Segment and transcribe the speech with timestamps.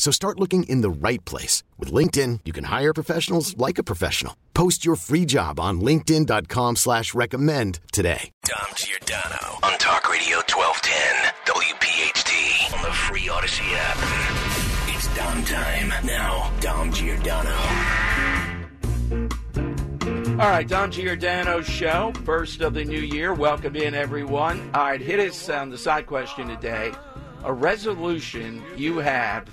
[0.00, 1.62] So start looking in the right place.
[1.78, 4.34] With LinkedIn, you can hire professionals like a professional.
[4.54, 8.30] Post your free job on linkedin.com slash recommend today.
[8.44, 13.98] Dom Giordano on Talk Radio 1210, WPHT, on the free Audacy app.
[14.88, 16.06] It's Dom time.
[16.06, 17.54] Now, Dom Giordano.
[20.42, 23.34] All right, Dom Giordano show, first of the new year.
[23.34, 24.70] Welcome in, everyone.
[24.72, 26.90] All right, hit us on the side question today.
[27.44, 29.48] A resolution you have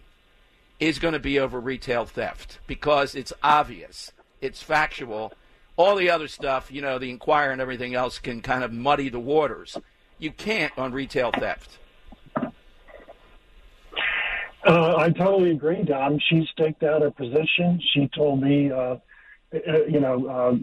[0.81, 5.33] is going to be over retail theft because it's obvious, it's factual
[5.79, 9.09] all the other stuff, you know, the Inquirer and everything else can kind of muddy
[9.09, 9.79] the waters.
[10.19, 11.79] You can't on retail theft.
[14.69, 16.19] Uh, I totally agree, Dom.
[16.29, 17.81] She staked out her position.
[17.95, 18.97] She told me, uh,
[19.55, 20.57] uh you know, uh,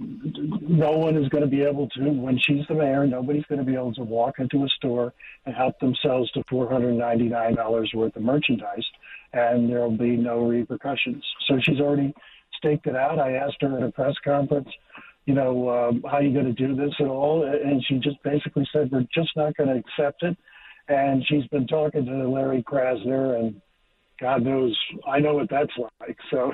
[0.62, 3.66] no one is going to be able to, when she's the mayor, nobody's going to
[3.66, 5.12] be able to walk into a store
[5.48, 8.86] and help themselves to $499 worth of merchandise,
[9.34, 11.24] and there will be no repercussions.
[11.48, 12.14] So she's already
[12.58, 13.18] staked it out.
[13.18, 14.70] I asked her at a press conference,
[15.26, 17.44] you know, um, how are you going to do this at all?
[17.44, 20.38] And she just basically said, we're just not going to accept it.
[20.88, 23.60] And she's been talking to Larry Krasner, and
[24.20, 24.78] God knows,
[25.08, 26.18] I know what that's like.
[26.31, 26.53] So.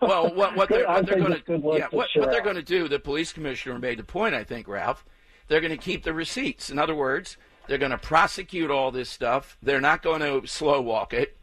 [0.00, 2.88] Well, what, what they're, what they're going to yeah, what, what they're going to do,
[2.88, 5.04] the police commissioner made the point, I think, Ralph.
[5.48, 6.70] They're going to keep the receipts.
[6.70, 9.58] In other words, they're going to prosecute all this stuff.
[9.62, 11.36] They're not going to slow walk it.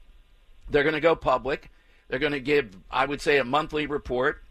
[0.70, 1.72] They're going to go public.
[2.08, 4.44] They're going to give, I would say, a monthly report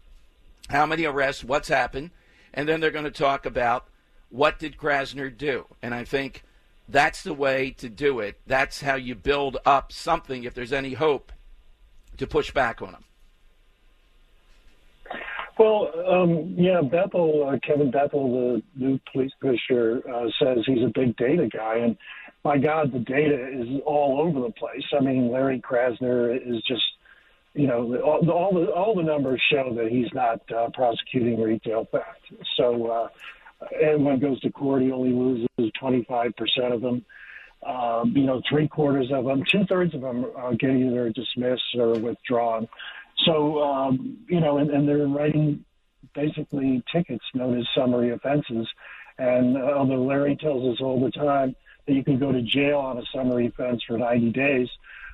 [0.69, 2.11] how many arrests, what's happened,
[2.53, 3.87] and then they're going to talk about
[4.29, 5.65] what did Krasner do.
[5.81, 6.43] And I think
[6.87, 8.39] that's the way to do it.
[8.47, 11.31] That's how you build up something if there's any hope
[12.17, 13.03] to push back on them.
[15.59, 20.91] Well, um, yeah, Bethel, uh, Kevin Bethel, the new police commissioner, uh, says he's a
[20.93, 21.77] big data guy.
[21.77, 21.97] And
[22.45, 24.83] my God, the data is all over the place.
[24.95, 26.83] I mean, Larry Krasner is just
[27.57, 31.87] you know, all, all the all the numbers show that he's not uh, prosecuting retail
[31.91, 32.31] theft.
[32.55, 33.07] So, uh,
[33.81, 35.47] and when goes to court, he only loses
[35.79, 37.05] 25 percent of them.
[37.65, 41.63] Um, you know, three quarters of them, two thirds of them uh, get either dismissed
[41.75, 42.67] or withdrawn.
[43.25, 45.65] So, um, you know, and, and they're writing
[46.13, 48.67] basically tickets known as summary offenses.
[49.17, 51.55] And uh, although Larry tells us all the time
[51.87, 54.67] that you can go to jail on a summary offense for 90 days,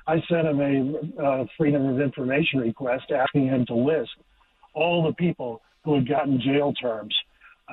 [0.06, 4.10] I sent him a uh, Freedom of Information request asking him to list
[4.74, 7.14] all the people who had gotten jail terms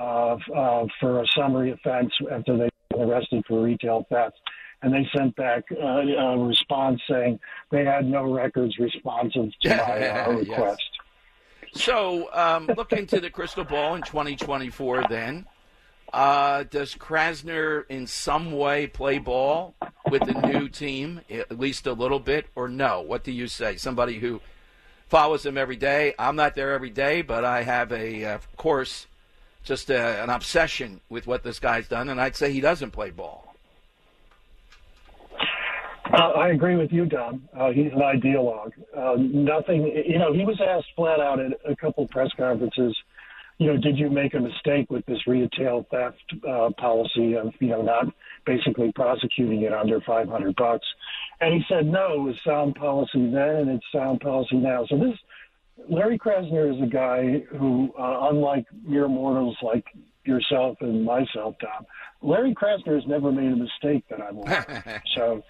[0.00, 4.36] uh, uh, for a summary offense after they were arrested for retail theft.
[4.82, 7.38] And they sent back uh, a response saying
[7.70, 10.82] they had no records responsive to my uh, request.
[11.72, 11.82] Yes.
[11.84, 15.46] So, um, look into the crystal ball in 2024 then.
[16.12, 19.74] Uh, does Krasner in some way play ball
[20.10, 23.00] with the new team, at least a little bit, or no?
[23.00, 23.76] What do you say?
[23.76, 24.42] Somebody who
[25.08, 26.14] follows him every day.
[26.18, 29.06] I'm not there every day, but I have a, of course,
[29.64, 33.10] just a, an obsession with what this guy's done, and I'd say he doesn't play
[33.10, 33.54] ball.
[36.12, 37.48] Uh, I agree with you, Dom.
[37.56, 38.72] Uh, he's an ideologue.
[38.94, 42.94] Uh, nothing, you know, he was asked flat out at a couple press conferences
[43.62, 46.18] you know, did you make a mistake with this retail theft
[46.48, 48.06] uh, policy of, you know, not
[48.44, 50.86] basically prosecuting it under 500 bucks?
[51.40, 54.84] And he said, no, it was sound policy then and it's sound policy now.
[54.88, 55.16] So this,
[55.88, 59.84] Larry Krasner is a guy who, uh, unlike mere mortals like
[60.24, 61.86] yourself and myself, Dom,
[62.22, 65.02] Larry Krasner has never made a mistake that I'm aware of.
[65.16, 65.42] so,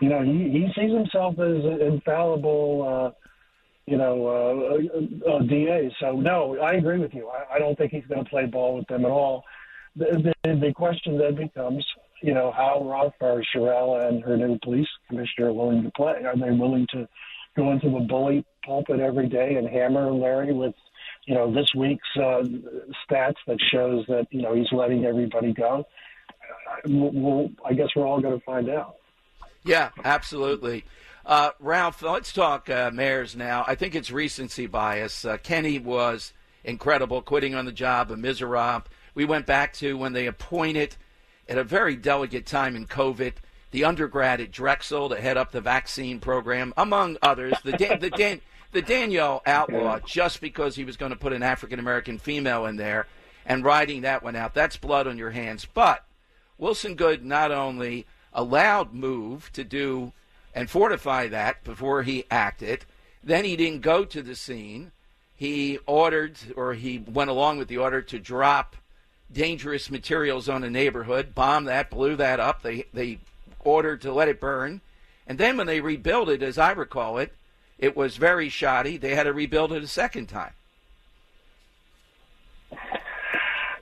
[0.00, 3.28] you know, he, he sees himself as an infallible, uh,
[3.86, 5.94] you know, uh, uh, DA.
[6.00, 7.28] So no, I agree with you.
[7.28, 9.44] I, I don't think he's going to play ball with them at all.
[9.94, 11.86] The, the, the question then becomes,
[12.22, 16.24] you know, how rough are Cherelle and her new police commissioner willing to play?
[16.24, 17.08] Are they willing to
[17.56, 20.74] go into the bully pulpit every day and hammer Larry with,
[21.24, 22.42] you know, this week's uh,
[23.08, 25.86] stats that shows that you know he's letting everybody go?
[26.86, 28.96] Well, I guess we're all going to find out.
[29.64, 30.84] Yeah, absolutely.
[31.24, 33.64] Uh, Ralph, let's talk uh, mayors now.
[33.66, 35.24] I think it's recency bias.
[35.24, 36.32] Uh, Kenney was
[36.62, 38.84] incredible, quitting on the job, a miserable.
[39.14, 40.96] We went back to when they appointed,
[41.48, 43.34] at a very delicate time in COVID,
[43.76, 47.52] the undergrad at Drexel to head up the vaccine program, among others.
[47.62, 48.40] The, Dan- the, Dan-
[48.72, 52.76] the Danielle Outlaw, just because he was going to put an African American female in
[52.76, 53.06] there
[53.44, 54.54] and riding that one out.
[54.54, 55.66] That's blood on your hands.
[55.66, 56.06] But
[56.56, 60.14] Wilson Goode not only allowed Move to do
[60.54, 62.86] and fortify that before he acted.
[63.22, 64.92] Then he didn't go to the scene.
[65.34, 68.74] He ordered, or he went along with the order to drop
[69.30, 72.62] dangerous materials on a neighborhood, bomb that, blew that up.
[72.62, 73.18] They they
[73.66, 74.80] ordered to let it burn,
[75.26, 77.34] and then when they rebuilt it, as I recall it,
[77.78, 78.96] it was very shoddy.
[78.96, 80.52] They had to rebuild it a second time.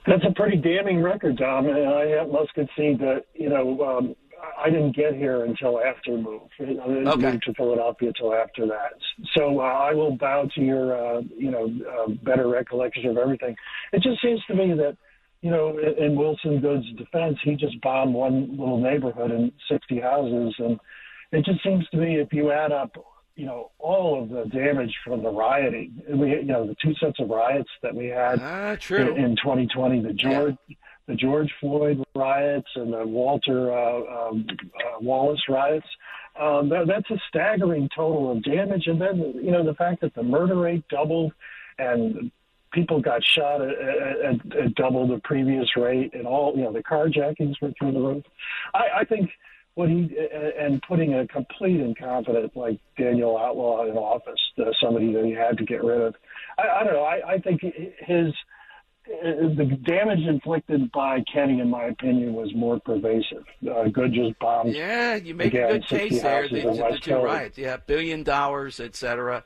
[0.07, 4.15] That's a pretty damning record, Dom, and I must concede that you know um,
[4.57, 6.41] I didn't get here until after move.
[6.59, 7.31] I didn't okay.
[7.31, 8.93] move to Philadelphia until after that.
[9.35, 13.55] So uh, I will bow to your, uh, you know, uh, better recollection of everything.
[13.91, 14.97] It just seems to me that,
[15.41, 20.55] you know, in Wilson Goode's defense, he just bombed one little neighborhood and 60 houses,
[20.59, 20.79] and
[21.31, 22.95] it just seems to me if you add up,
[23.35, 27.19] you know, all of the damage from the rioting, we, you know, the two sets
[27.19, 30.55] of riots that we had uh, in, in 2020, the George.
[30.67, 30.75] Yeah
[31.07, 35.85] the George Floyd riots and the Walter uh, um, uh, Wallace riots.
[36.39, 38.87] Um, that, that's a staggering total of damage.
[38.87, 41.31] And then, you know, the fact that the murder rate doubled
[41.77, 42.31] and
[42.75, 46.83] people got shot at, at, at double the previous rate and all, you know, the
[46.83, 48.23] carjackings were through the roof.
[48.73, 49.31] I, I think
[49.75, 50.09] what he,
[50.59, 55.57] and putting a complete incompetent like Daniel Outlaw in office, uh, somebody that he had
[55.57, 56.15] to get rid of.
[56.57, 57.03] I, I don't know.
[57.03, 58.33] I, I think his,
[59.07, 63.45] the damage inflicted by Kenney, in my opinion, was more pervasive.
[63.69, 64.73] Uh, Goode just bombed.
[64.73, 66.47] Yeah, you make again, a good case there.
[66.49, 69.43] The, the two riots, yeah, billion dollars, etc.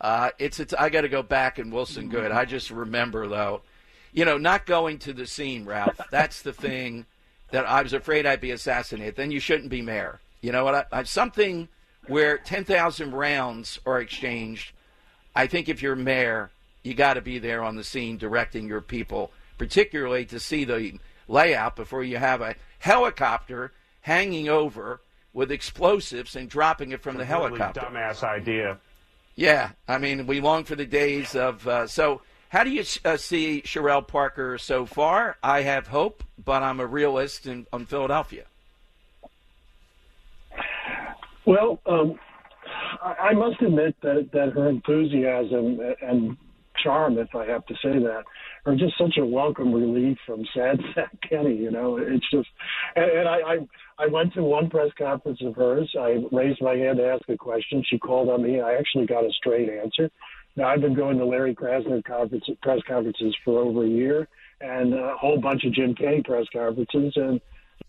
[0.00, 2.36] Uh, it's, it's I got to go back and Wilson mm-hmm.
[2.36, 3.62] I just remember though,
[4.12, 6.00] you know, not going to the scene, Ralph.
[6.10, 7.06] That's the thing
[7.50, 9.16] that I was afraid I'd be assassinated.
[9.16, 10.20] Then you shouldn't be mayor.
[10.40, 10.74] You know what?
[10.74, 11.68] I, I, something
[12.06, 14.72] where ten thousand rounds are exchanged.
[15.36, 16.50] I think if you're mayor
[16.82, 20.98] you got to be there on the scene directing your people, particularly to see the
[21.28, 25.00] layout before you have a helicopter hanging over
[25.32, 27.80] with explosives and dropping it from the helicopter.
[27.80, 28.78] Dumbass idea.
[29.34, 31.66] Yeah, I mean, we long for the days of.
[31.66, 35.36] Uh, so, how do you uh, see Cherelle Parker so far?
[35.42, 38.44] I have hope, but I'm a realist in, on Philadelphia.
[41.46, 42.18] Well, um,
[43.02, 46.36] I, I must admit that that her enthusiasm and
[46.82, 48.24] charm, if I have to say that,
[48.66, 51.56] are just such a welcome relief from sad sack Kenney.
[51.56, 52.48] You know, it's just,
[52.96, 53.56] and, and I, I
[53.98, 55.92] I went to one press conference of hers.
[55.98, 57.84] I raised my hand to ask a question.
[57.88, 58.60] She called on me.
[58.60, 60.10] I actually got a straight answer.
[60.56, 64.26] Now, I've been going to Larry Krasner conference, press conferences for over a year,
[64.60, 67.40] and a whole bunch of Jim Kenney press conferences, and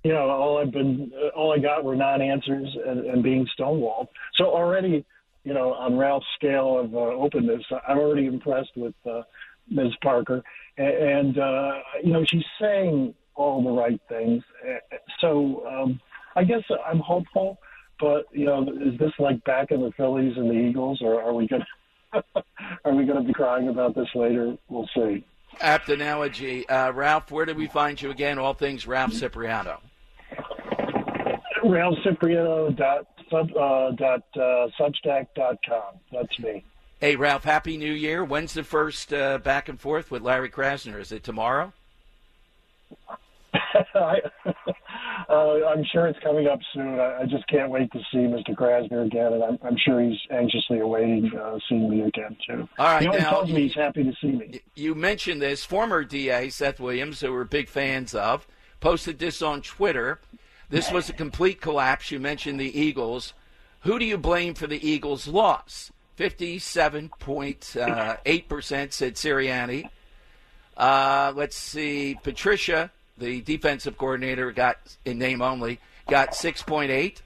[0.03, 4.07] you know, all I've been, all I got were non-answers and, and being stonewalled.
[4.35, 5.05] So already,
[5.43, 9.21] you know, on Ralph's scale of uh, openness, I'm already impressed with uh,
[9.69, 9.93] Ms.
[10.01, 10.43] Parker,
[10.77, 11.71] and, uh,
[12.03, 14.43] you know, she's saying all the right things.
[15.19, 15.99] So um,
[16.35, 17.57] I guess I'm hopeful,
[17.99, 21.33] but you know, is this like back in the Phillies and the Eagles, or are
[21.33, 21.65] we gonna
[22.85, 24.55] are we gonna be crying about this later?
[24.69, 25.25] We'll see.
[25.59, 27.31] Apt analogy, uh, Ralph.
[27.31, 28.39] Where do we find you again?
[28.39, 29.79] All things Ralph Cipriano.
[31.63, 35.95] Ralph Cipriano dot sub uh, dot uh, substack dot com.
[36.11, 36.63] That's me.
[36.99, 38.23] Hey Ralph, Happy New Year.
[38.23, 40.99] When's the first uh, back and forth with Larry Krasner?
[40.99, 41.73] Is it tomorrow?
[43.95, 44.19] I,
[45.29, 46.99] uh, I'm sure it's coming up soon.
[46.99, 48.55] I, I, just can't wait to see Mr.
[48.55, 52.67] Krasner again, and I'm, I'm sure he's anxiously awaiting uh, seeing me again too.
[52.77, 54.61] All right, he always now, tells me he's happy to see me.
[54.75, 58.47] You mentioned this former DA Seth Williams, who we're big fans of,
[58.79, 60.19] posted this on Twitter.
[60.71, 62.09] This was a complete collapse.
[62.09, 63.33] You mentioned the Eagles.
[63.81, 65.91] Who do you blame for the Eagles' loss?
[66.17, 69.89] 57.8% uh, said Sirianni.
[70.75, 72.89] Uh, let's see, Patricia
[73.21, 77.17] the defensive coordinator got in name only got 6.8.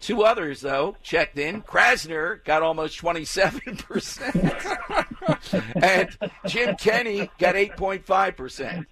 [0.00, 1.62] Two others though checked in.
[1.62, 4.54] Krasner got almost 27 percent,
[5.82, 6.16] and
[6.46, 8.86] Jim Kenney got 8.5 percent.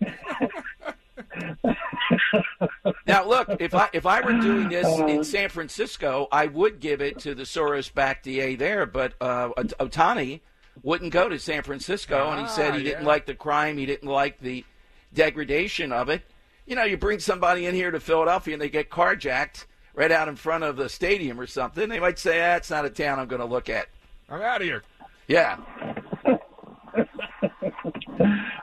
[3.07, 7.01] Now look, if I if I were doing this in San Francisco, I would give
[7.01, 10.41] it to the Soros-backed DA there, but uh, Otani
[10.83, 13.87] wouldn't go to San Francisco, and he said he ah, didn't like the crime, he
[13.87, 14.65] didn't like the
[15.13, 16.23] degradation of it
[16.67, 20.29] you know, you bring somebody in here to Philadelphia and they get carjacked right out
[20.29, 23.19] in front of the stadium or something, they might say, that's ah, not a town
[23.19, 23.89] I'm going to look at.
[24.29, 24.83] I'm out of here.
[25.29, 25.57] Yeah.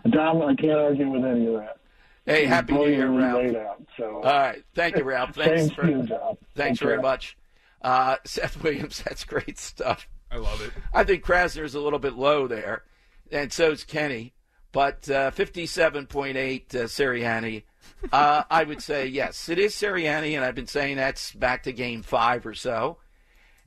[0.09, 1.77] Dom, I can't argue with any of that.
[2.25, 3.55] Hey, happy New Year, Ralph.
[3.55, 4.15] Out, so.
[4.15, 5.35] All right, thank you, Ralph.
[5.35, 6.07] Thanks for, you,
[6.55, 7.37] thanks very much,
[7.81, 9.01] uh, Seth Williams.
[9.03, 10.07] That's great stuff.
[10.31, 10.71] I love it.
[10.93, 12.83] I think Krasner's a little bit low there,
[13.31, 14.33] and so is Kenney,
[14.71, 17.63] but uh, 57.8 uh, Sirianni
[18.11, 21.73] uh, I would say yes, it is Sirianni, and I've been saying that's back to
[21.73, 22.97] game five or so.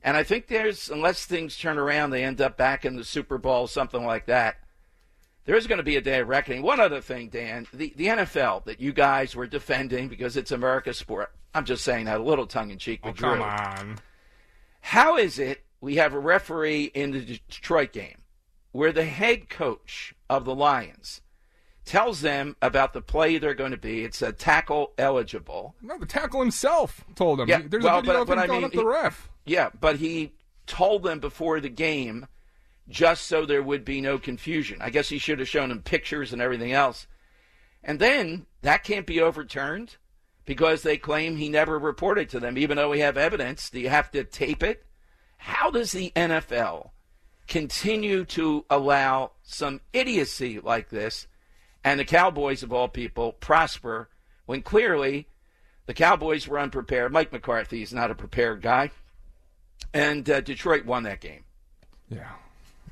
[0.03, 3.37] And I think there's, unless things turn around, they end up back in the Super
[3.37, 4.57] Bowl, something like that.
[5.47, 6.61] There's going to be a day of reckoning.
[6.61, 10.97] One other thing, Dan, the, the NFL that you guys were defending because it's America's
[10.97, 11.31] sport.
[11.55, 12.99] I'm just saying that a little tongue in cheek.
[13.03, 13.97] Oh, come on.
[14.81, 18.23] How is it we have a referee in the Detroit game
[18.73, 21.21] where the head coach of the Lions
[21.85, 24.03] tells them about the play they're going to be.
[24.03, 25.75] It's a tackle eligible.
[25.81, 27.47] No, the tackle himself told them.
[27.47, 29.29] Yeah, There's well, a video but, of him but I mean, the ref.
[29.45, 30.33] He, yeah, but he
[30.65, 32.27] told them before the game
[32.89, 34.79] just so there would be no confusion.
[34.81, 37.07] I guess he should have shown him pictures and everything else.
[37.83, 39.97] And then that can't be overturned
[40.45, 43.69] because they claim he never reported to them, even though we have evidence.
[43.69, 44.85] Do you have to tape it?
[45.37, 46.91] How does the NFL
[47.47, 51.27] continue to allow some idiocy like this?
[51.87, 54.09] and the Cowboys, of all people, prosper
[54.45, 55.29] when clearly
[55.85, 57.13] the Cowboys were unprepared.
[57.13, 58.91] Mike McCarthy is not a prepared guy.
[59.93, 61.45] And uh, Detroit won that game.
[62.09, 62.31] Yeah.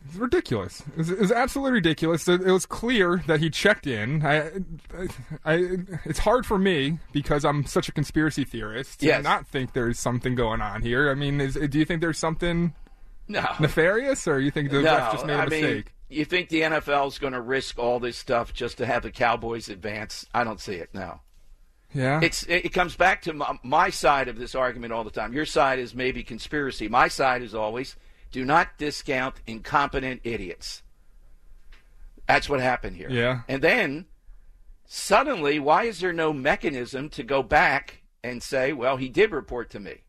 [0.07, 0.83] It's ridiculous.
[0.89, 2.27] It's, was, it was, absolutely ridiculous.
[2.27, 4.25] It, was clear that he checked in.
[4.25, 5.07] I, I,
[5.45, 9.24] I, it's hard for me because I'm such a conspiracy theorist to yes.
[9.24, 11.09] not think there's something going on here.
[11.09, 12.74] I mean, is, do you think there's something
[13.27, 13.45] no.
[13.59, 15.85] nefarious, or you think the no, ref just made a I mistake?
[16.09, 19.03] Mean, you think the NFL is going to risk all this stuff just to have
[19.03, 20.25] the Cowboys advance?
[20.33, 20.89] I don't see it.
[20.93, 21.21] No.
[21.93, 22.19] Yeah.
[22.21, 25.33] It's it, comes back to my, my side of this argument all the time.
[25.33, 26.89] Your side is maybe conspiracy.
[26.89, 27.95] My side is always
[28.32, 30.84] do not discount incompetent idiots.
[32.27, 33.10] That's what happened here.
[33.10, 33.41] Yeah.
[33.48, 34.05] And then
[34.86, 39.70] suddenly, why is there no mechanism to go back and say, well, he did report
[39.72, 40.03] to me?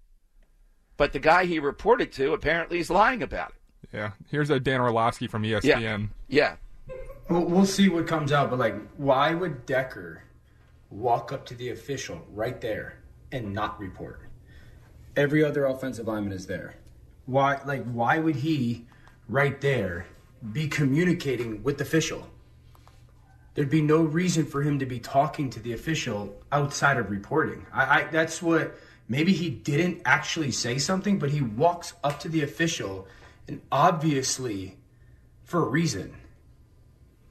[0.97, 3.89] But the guy he reported to apparently is lying about it.
[3.93, 4.13] Yeah.
[4.31, 5.63] Here's a Dan Orlovsky from ESPN.
[5.63, 5.99] Yeah.
[6.29, 6.57] yeah.
[7.29, 10.23] Well, we'll see what comes out, but like, why would Decker
[10.91, 12.99] walk up to the official right there
[13.33, 14.23] and not report?
[15.17, 16.77] Every other offensive lineman is there.
[17.27, 18.87] Why, like, why would he
[19.29, 20.07] right there
[20.53, 22.29] be communicating with the official?
[23.55, 27.67] There'd be no reason for him to be talking to the official outside of reporting.
[27.73, 28.77] I, I that's what
[29.09, 33.09] maybe he didn't actually say something, but he walks up to the official
[33.49, 34.77] and obviously
[35.43, 36.15] for a reason.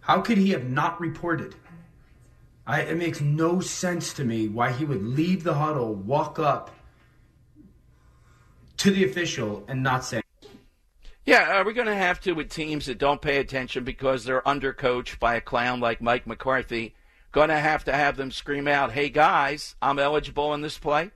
[0.01, 1.55] How could he have not reported?
[2.67, 6.71] I, it makes no sense to me why he would leave the huddle, walk up
[8.77, 10.21] to the official, and not say.
[11.25, 14.41] Yeah, are we going to have to with teams that don't pay attention because they're
[14.41, 16.93] undercoached by a clown like Mike McCarthy?
[17.31, 21.11] Going to have to have them scream out, "Hey guys, I'm eligible in this play."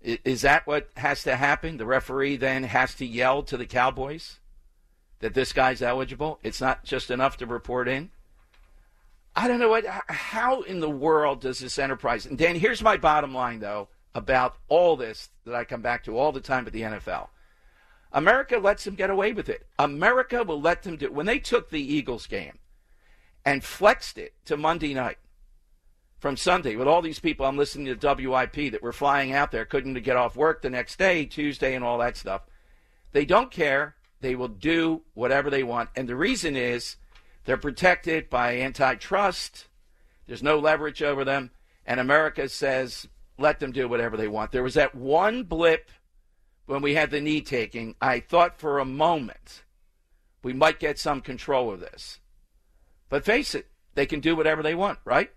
[0.00, 1.76] Is that what has to happen?
[1.76, 4.40] The referee then has to yell to the Cowboys
[5.20, 6.40] that this guy's eligible.
[6.42, 8.10] It's not just enough to report in.
[9.36, 9.86] I don't know what.
[9.86, 12.26] How in the world does this enterprise?
[12.26, 16.18] And Dan, here's my bottom line though about all this that I come back to
[16.18, 17.28] all the time at the NFL.
[18.12, 19.66] America lets them get away with it.
[19.78, 22.58] America will let them do when they took the Eagles game
[23.44, 25.18] and flexed it to Monday night
[26.18, 29.64] from Sunday with all these people I'm listening to WIP that were flying out there,
[29.64, 32.42] couldn't get off work the next day, Tuesday, and all that stuff.
[33.10, 33.96] They don't care.
[34.20, 35.90] They will do whatever they want.
[35.96, 36.96] And the reason is
[37.44, 39.66] they're protected by antitrust.
[40.26, 41.50] There's no leverage over them.
[41.84, 43.08] And America says,
[43.42, 44.52] let them do whatever they want.
[44.52, 45.90] There was that one blip
[46.66, 47.94] when we had the knee taking.
[48.00, 49.62] I thought for a moment
[50.42, 52.20] we might get some control of this.
[53.10, 55.30] But face it, they can do whatever they want, right?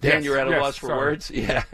[0.00, 0.98] Dan, Yes, you're at a yes, loss for sorry.
[0.98, 1.30] words?
[1.34, 1.64] Yeah.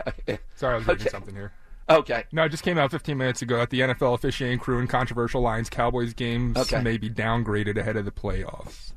[0.55, 1.11] Sorry, I was reading Okay.
[1.11, 1.53] something here.
[1.91, 2.25] Okay.
[2.33, 5.43] No, it just came out 15 minutes ago that the NFL officiating crew in controversial
[5.43, 6.81] lines Cowboys games Okay.
[6.81, 8.93] may be downgraded ahead of the playoffs.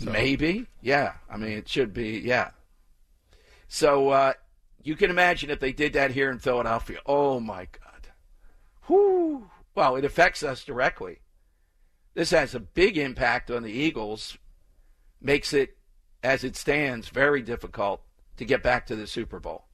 [0.00, 0.66] Maybe.
[0.80, 1.14] Yeah.
[1.30, 2.18] I mean, it should be.
[2.18, 2.50] Yeah.
[3.68, 4.32] So uh,
[4.82, 6.98] you can imagine if they did that here in Philadelphia.
[7.06, 8.08] Oh, my God.
[9.74, 11.20] Well, it affects us directly.
[12.14, 14.38] This has a big impact on the Eagles,
[15.20, 15.76] makes it,
[16.22, 18.02] as it stands, very difficult
[18.36, 19.64] to get back to the Super Bowl.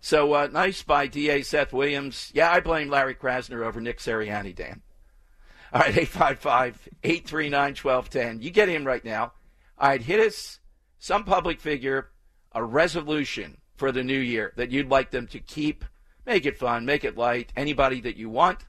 [0.00, 2.30] So uh, nice by DA Seth Williams.
[2.34, 4.80] Yeah, I blame Larry Krasner over Nick Sirianni, Dan.
[5.72, 8.42] All right, 855 839 1210.
[8.42, 9.32] You get in right now.
[9.78, 10.58] All right, hit us,
[10.98, 12.10] some public figure,
[12.52, 15.84] a resolution for the new year that you'd like them to keep.
[16.26, 17.52] Make it fun, make it light.
[17.56, 18.66] Anybody that you want.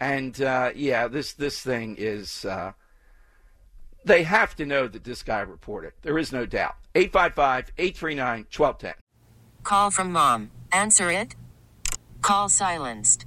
[0.00, 2.44] And uh, yeah, this, this thing is.
[2.44, 2.72] Uh,
[4.04, 5.92] they have to know that this guy reported.
[6.02, 6.76] There is no doubt.
[6.94, 8.94] 855 839 1210.
[9.64, 10.52] Call from mom.
[10.70, 11.34] Answer it.
[12.22, 13.26] Call silenced.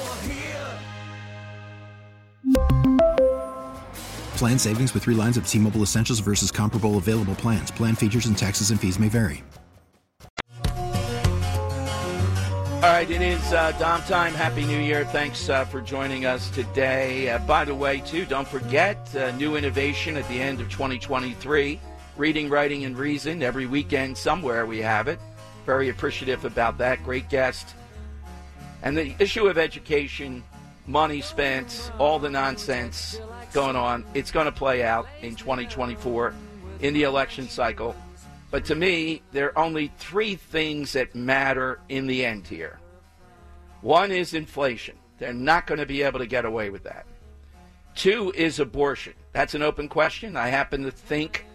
[4.41, 7.69] Plan savings with three lines of T Mobile Essentials versus comparable available plans.
[7.69, 9.43] Plan features and taxes and fees may vary.
[10.65, 10.73] All
[12.89, 14.33] right, it is uh, Dom time.
[14.33, 15.05] Happy New Year.
[15.05, 17.29] Thanks uh, for joining us today.
[17.29, 21.79] Uh, by the way, too, don't forget uh, new innovation at the end of 2023
[22.17, 23.43] reading, writing, and reason.
[23.43, 25.19] Every weekend, somewhere we have it.
[25.67, 27.03] Very appreciative about that.
[27.03, 27.75] Great guest.
[28.81, 30.43] And the issue of education,
[30.87, 36.33] money spent, all the nonsense going on, it's going to play out in 2024
[36.81, 37.95] in the election cycle.
[38.49, 42.79] But to me, there are only three things that matter in the end here.
[43.81, 44.97] One is inflation.
[45.17, 47.05] They're not going to be able to get away with that.
[47.95, 49.13] Two is abortion.
[49.33, 50.35] That's an open question.
[50.35, 51.45] I happen to think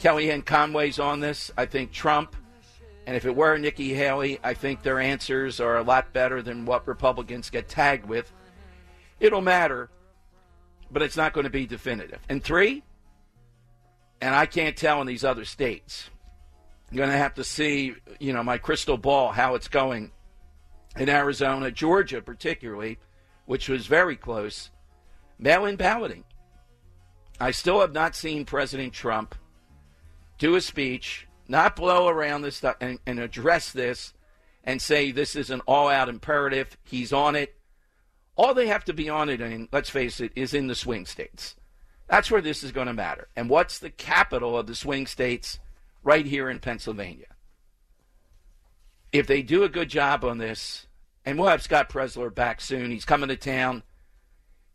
[0.00, 1.50] Kellyanne Conway's on this.
[1.56, 2.36] I think Trump.
[3.06, 6.64] And if it were Nikki Haley, I think their answers are a lot better than
[6.64, 8.32] what Republicans get tagged with.
[9.20, 9.90] It'll matter,
[10.90, 12.20] but it's not going to be definitive.
[12.28, 12.82] And three,
[14.20, 16.10] and I can't tell in these other states.
[16.90, 20.12] I'm going to have to see, you know, my crystal ball how it's going
[20.96, 22.98] in Arizona, Georgia, particularly,
[23.46, 24.70] which was very close.
[25.38, 26.24] Mail-in balloting.
[27.40, 29.34] I still have not seen President Trump
[30.38, 34.14] do a speech, not blow around this stuff, and, and address this
[34.62, 36.76] and say this is an all out imperative.
[36.84, 37.54] He's on it.
[38.36, 41.06] All they have to be on it, and let's face it, is in the swing
[41.06, 41.54] states.
[42.08, 43.28] That's where this is going to matter.
[43.36, 45.58] And what's the capital of the swing states?
[46.02, 47.28] Right here in Pennsylvania.
[49.12, 50.86] If they do a good job on this,
[51.24, 52.90] and we'll have Scott Presler back soon.
[52.90, 53.82] He's coming to town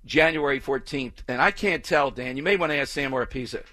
[0.05, 1.19] January 14th.
[1.27, 2.37] And I can't tell, Dan.
[2.37, 3.63] You may want to ask Sam Oropesa.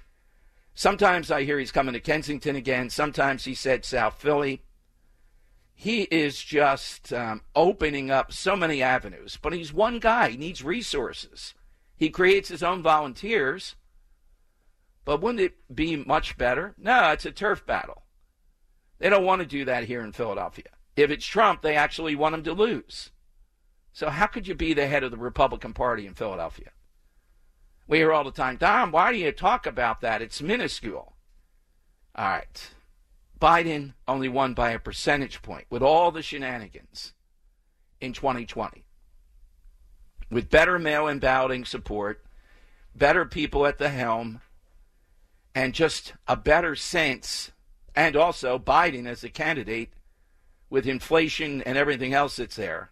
[0.74, 2.90] Sometimes I hear he's coming to Kensington again.
[2.90, 4.62] Sometimes he said South Philly.
[5.78, 9.38] He is just um, opening up so many avenues.
[9.40, 10.30] But he's one guy.
[10.30, 11.52] He needs resources.
[11.94, 13.76] He creates his own volunteers.
[15.04, 16.74] But wouldn't it be much better?
[16.78, 18.04] No, it's a turf battle.
[18.98, 20.70] They don't want to do that here in Philadelphia.
[20.96, 23.10] If it's Trump, they actually want him to lose.
[23.92, 26.70] So how could you be the head of the Republican Party in Philadelphia?
[27.86, 30.22] We hear all the time, Dom, why do you talk about that?
[30.22, 31.16] It's minuscule.
[32.14, 32.70] All right.
[33.40, 37.12] Biden only won by a percentage point with all the shenanigans
[38.00, 38.86] in 2020
[40.30, 42.24] with better mail in balloting support,
[42.94, 44.40] better people at the helm,
[45.54, 47.52] and just a better sense,
[47.94, 49.92] and also Biden as a candidate
[50.68, 52.90] with inflation and everything else that's there.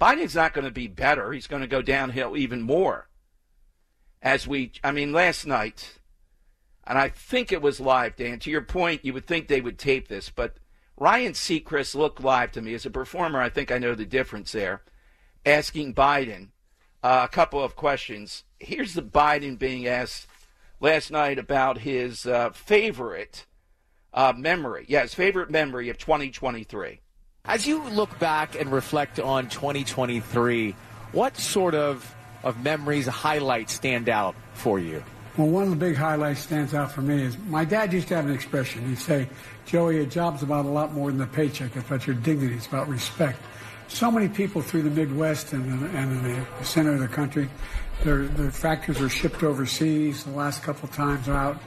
[0.00, 1.32] Biden's not going to be better.
[1.32, 3.08] He's going to go downhill even more.
[4.22, 5.97] As we, I mean, last night,
[6.88, 8.38] and I think it was live, Dan.
[8.40, 10.56] To your point, you would think they would tape this, but
[10.96, 12.72] Ryan Seacrest looked live to me.
[12.72, 14.82] As a performer, I think I know the difference there.
[15.44, 16.48] Asking Biden
[17.02, 18.44] uh, a couple of questions.
[18.58, 20.26] Here's the Biden being asked
[20.80, 23.44] last night about his uh, favorite
[24.14, 24.86] uh, memory.
[24.88, 27.00] Yeah, favorite memory of 2023.
[27.44, 30.74] As you look back and reflect on 2023,
[31.12, 35.04] what sort of, of memories, highlights stand out for you?
[35.38, 38.16] Well, one of the big highlights stands out for me is my dad used to
[38.16, 38.86] have an expression.
[38.86, 39.28] He'd say,
[39.64, 41.74] Joey, a job's about a lot more than the paycheck.
[41.76, 42.56] It's about your dignity.
[42.56, 43.40] It's about respect
[43.88, 47.48] so many people through the Midwest and, and in the center of the country,
[48.04, 51.58] their, their factories were shipped overseas the last couple times out,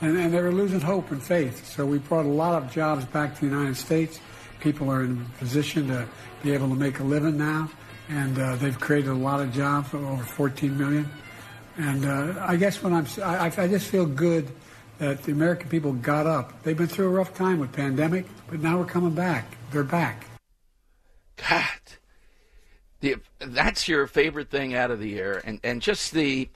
[0.00, 1.66] and, and they were losing hope and faith.
[1.66, 4.20] So we brought a lot of jobs back to the United States.
[4.60, 6.06] People are in a position to
[6.42, 7.70] be able to make a living now,
[8.08, 11.10] and uh, they've created a lot of jobs, over 14 million.
[11.80, 14.50] And uh, I guess when I'm, I, I just feel good
[14.98, 16.62] that the American people got up.
[16.62, 19.56] They've been through a rough time with pandemic, but now we're coming back.
[19.72, 20.26] They're back.
[21.36, 21.64] God,
[23.00, 26.50] the, that's your favorite thing out of the year, and and just the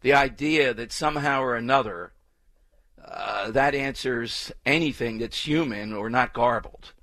[0.00, 2.12] the idea that somehow or another
[3.04, 6.94] uh, that answers anything that's human or not garbled.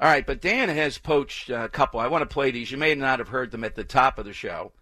[0.00, 2.00] All right, but Dan has poached a couple.
[2.00, 2.72] I want to play these.
[2.72, 4.72] You may not have heard them at the top of the show.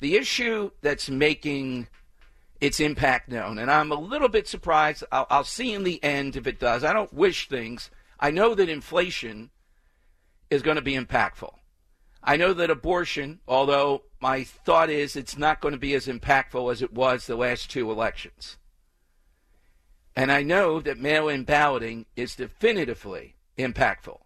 [0.00, 1.88] The issue that's making
[2.60, 5.04] its impact known, and I'm a little bit surprised.
[5.12, 6.84] I'll, I'll see in the end if it does.
[6.84, 7.90] I don't wish things.
[8.18, 9.50] I know that inflation
[10.50, 11.54] is going to be impactful.
[12.22, 16.72] I know that abortion, although my thought is it's not going to be as impactful
[16.72, 18.56] as it was the last two elections.
[20.16, 24.18] And I know that mail in balloting is definitively impactful.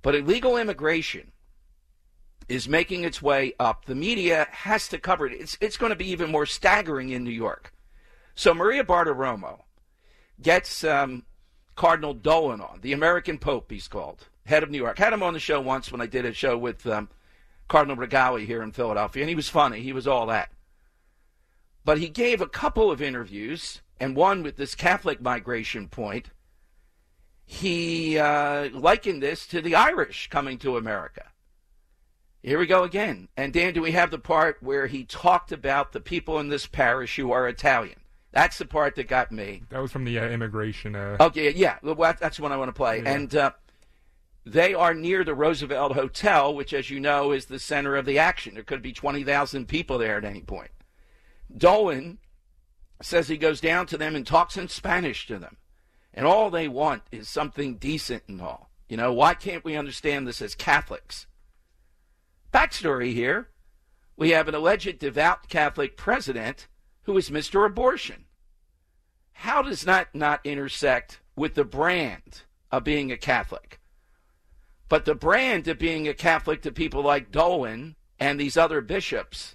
[0.00, 1.32] But illegal immigration
[2.48, 3.84] is making its way up.
[3.84, 5.32] The media has to cover it.
[5.34, 7.72] It's, it's going to be even more staggering in New York.
[8.34, 9.62] So Maria Bartiromo
[10.40, 11.24] gets um,
[11.76, 14.98] Cardinal Dolan on, the American Pope, he's called head of New York.
[14.98, 17.08] Had him on the show once when I did a show with um,
[17.68, 19.82] Cardinal Rigali here in Philadelphia, and he was funny.
[19.82, 20.50] He was all that.
[21.84, 26.30] But he gave a couple of interviews, and one with this Catholic migration point.
[27.44, 31.26] He uh, likened this to the Irish coming to America.
[32.42, 33.28] Here we go again.
[33.36, 36.66] And Dan, do we have the part where he talked about the people in this
[36.66, 37.98] parish who are Italian?
[38.32, 39.62] That's the part that got me.
[39.70, 40.94] That was from the uh, immigration.
[40.94, 41.16] Uh...
[41.18, 43.02] Okay, yeah, well, that's the one I want to play.
[43.02, 43.10] Yeah.
[43.10, 43.50] And uh,
[44.44, 48.18] they are near the Roosevelt Hotel, which, as you know, is the center of the
[48.18, 48.54] action.
[48.54, 50.70] There could be 20,000 people there at any point.
[51.56, 52.18] Dolan
[53.02, 55.56] says he goes down to them and talks in Spanish to them.
[56.14, 58.70] And all they want is something decent and all.
[58.88, 61.26] You know, why can't we understand this as Catholics?
[62.52, 63.48] Backstory here
[64.18, 66.66] we have an alleged devout Catholic president
[67.02, 67.64] who is Mr.
[67.64, 68.24] Abortion.
[69.32, 73.78] How does that not intersect with the brand of being a Catholic?
[74.88, 79.54] But the brand of being a Catholic to people like Dolan and these other bishops,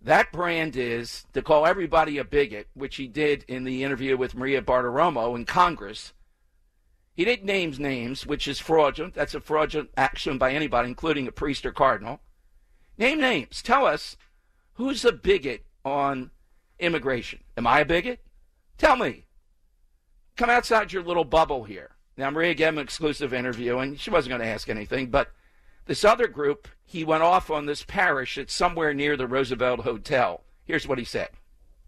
[0.00, 4.34] that brand is to call everybody a bigot, which he did in the interview with
[4.34, 6.14] Maria Bartiromo in Congress.
[7.18, 9.12] He didn't name names, which is fraudulent.
[9.12, 12.20] That's a fraudulent action by anybody, including a priest or cardinal.
[12.96, 13.60] Name names.
[13.60, 14.16] Tell us
[14.74, 16.30] who's a bigot on
[16.78, 17.40] immigration.
[17.56, 18.20] Am I a bigot?
[18.78, 19.26] Tell me.
[20.36, 21.96] Come outside your little bubble here.
[22.16, 25.32] Now, Maria gave him an exclusive interview, and she wasn't going to ask anything, but
[25.86, 30.44] this other group, he went off on this parish that's somewhere near the Roosevelt Hotel.
[30.66, 31.30] Here's what he said.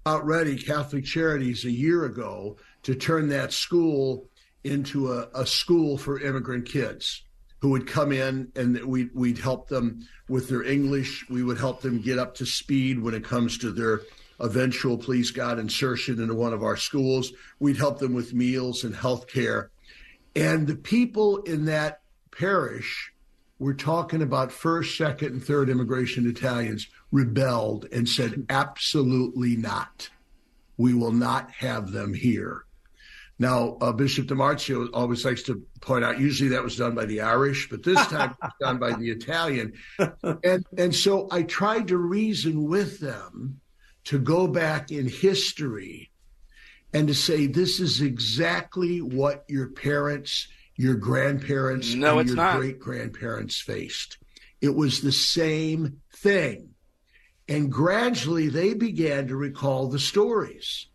[0.07, 4.27] Out ready Catholic Charities a year ago to turn that school
[4.64, 7.23] into a, a school for immigrant kids
[7.61, 11.27] who would come in and we'd, we'd help them with their English.
[11.29, 14.03] We would help them get up to speed when it comes to their
[14.40, 17.33] eventual, please God, insertion into one of our schools.
[17.59, 19.70] We'd help them with meals and health care.
[20.35, 23.12] And the people in that parish
[23.59, 30.09] were talking about first, second, and third immigration Italians rebelled and said, absolutely not.
[30.79, 32.64] We will not have them here.
[33.40, 37.22] Now, uh, Bishop DiMarzio always likes to point out, usually that was done by the
[37.22, 39.72] Irish, but this time it was done by the Italian.
[40.44, 43.62] And, and so I tried to reason with them
[44.05, 46.11] to go back in history
[46.92, 52.79] and to say, this is exactly what your parents, your grandparents, no, and your great
[52.79, 54.18] grandparents faced.
[54.61, 56.74] It was the same thing.
[57.48, 60.88] And gradually they began to recall the stories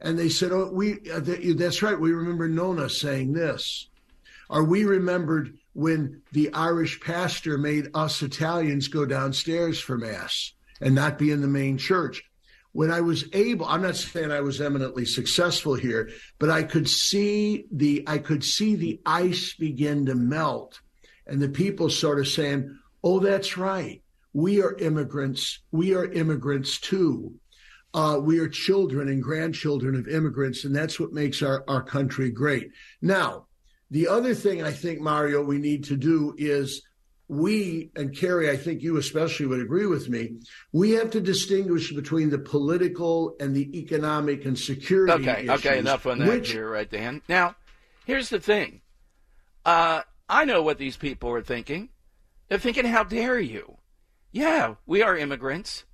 [0.00, 1.98] and they said, "Oh, we uh, th- that's right.
[1.98, 3.88] We remember Nona saying this,
[4.48, 10.94] or we remembered when the Irish pastor made us Italians go downstairs for mass and
[10.94, 12.24] not be in the main church."
[12.72, 16.86] When I was able, I'm not saying I was eminently successful here, but I could
[16.90, 20.80] see the I could see the ice begin to melt,
[21.26, 24.02] and the people sort of saying, "Oh, that's right.
[24.34, 25.60] We are immigrants.
[25.72, 27.36] We are immigrants too."
[27.96, 32.30] Uh, we are children and grandchildren of immigrants, and that's what makes our, our country
[32.30, 32.70] great.
[33.00, 33.46] Now,
[33.90, 36.82] the other thing I think, Mario, we need to do is
[37.28, 40.40] we, and Carrie, I think you especially would agree with me,
[40.72, 45.78] we have to distinguish between the political and the economic and security Okay, issues, okay,
[45.78, 47.22] enough on that which- here, right, Dan.
[47.30, 47.56] Now,
[48.04, 48.82] here's the thing.
[49.64, 51.88] Uh, I know what these people are thinking.
[52.48, 53.78] They're thinking, how dare you?
[54.32, 55.86] Yeah, we are immigrants.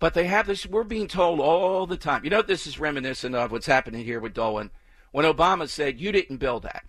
[0.00, 2.24] But they have this, we're being told all the time.
[2.24, 4.70] You know, this is reminiscent of what's happening here with Dolan.
[5.12, 6.84] When Obama said, you didn't build that.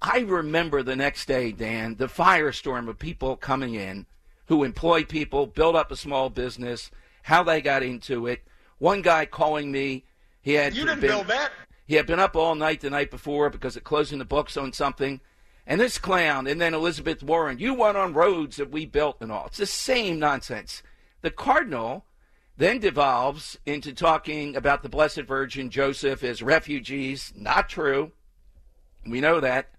[0.00, 4.06] I remember the next day, Dan, the firestorm of people coming in
[4.46, 6.90] who employed people, built up a small business,
[7.24, 8.42] how they got into it.
[8.78, 10.04] One guy calling me,
[10.40, 11.50] he had You didn't been, build that.
[11.86, 14.72] He had been up all night the night before because of closing the books on
[14.72, 15.20] something.
[15.66, 19.30] And this clown, and then Elizabeth Warren, you went on roads that we built and
[19.30, 19.46] all.
[19.46, 20.82] It's the same nonsense.
[21.22, 22.04] The cardinal
[22.60, 27.32] then devolves into talking about the Blessed Virgin Joseph as refugees.
[27.34, 28.12] Not true.
[29.06, 29.70] We know that.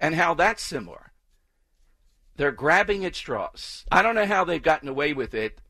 [0.00, 1.12] And how that's similar.
[2.36, 3.84] They're grabbing at straws.
[3.92, 5.60] I don't know how they've gotten away with it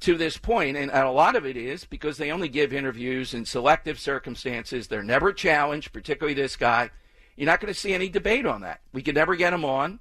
[0.00, 3.44] to this point, and a lot of it is because they only give interviews in
[3.44, 4.88] selective circumstances.
[4.88, 6.88] They're never challenged, particularly this guy.
[7.36, 8.80] You're not going to see any debate on that.
[8.94, 10.00] We could never get him on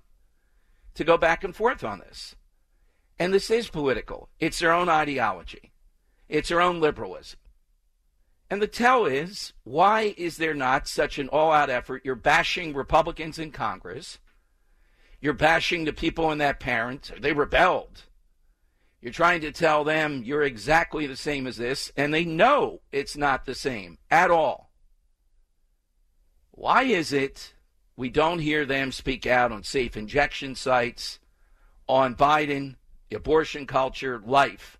[0.95, 2.35] to go back and forth on this.
[3.19, 4.29] And this is political.
[4.39, 5.71] It's their own ideology.
[6.33, 7.37] It's their own liberalism.
[8.49, 12.01] And the tell is, why is there not such an all out effort?
[12.03, 14.17] You're bashing Republicans in Congress.
[15.21, 17.11] You're bashing the people in that parent.
[17.19, 18.05] They rebelled.
[18.99, 23.15] You're trying to tell them you're exactly the same as this, and they know it's
[23.15, 24.71] not the same at all.
[26.49, 27.53] Why is it
[27.95, 31.19] we don't hear them speak out on safe injection sites,
[31.87, 32.77] on Biden,
[33.11, 34.79] abortion culture, life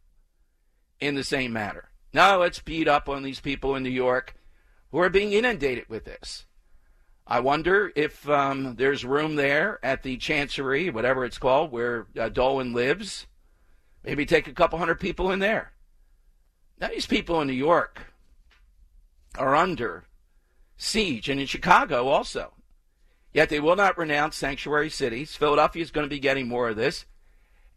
[1.06, 1.90] in the same manner?
[2.14, 4.36] Now let's beat up on these people in New York
[4.92, 6.46] who are being inundated with this.
[7.26, 12.30] I wonder if um, there's room there at the Chancery, whatever it's called, where uh,
[12.30, 13.28] Dolan lives.
[14.04, 15.72] Maybe take a couple hundred people in there.
[16.80, 18.02] Now, these people in New York
[19.38, 20.06] are under
[20.76, 22.54] siege, and in Chicago also.
[23.32, 25.36] Yet they will not renounce sanctuary cities.
[25.36, 27.06] Philadelphia is going to be getting more of this.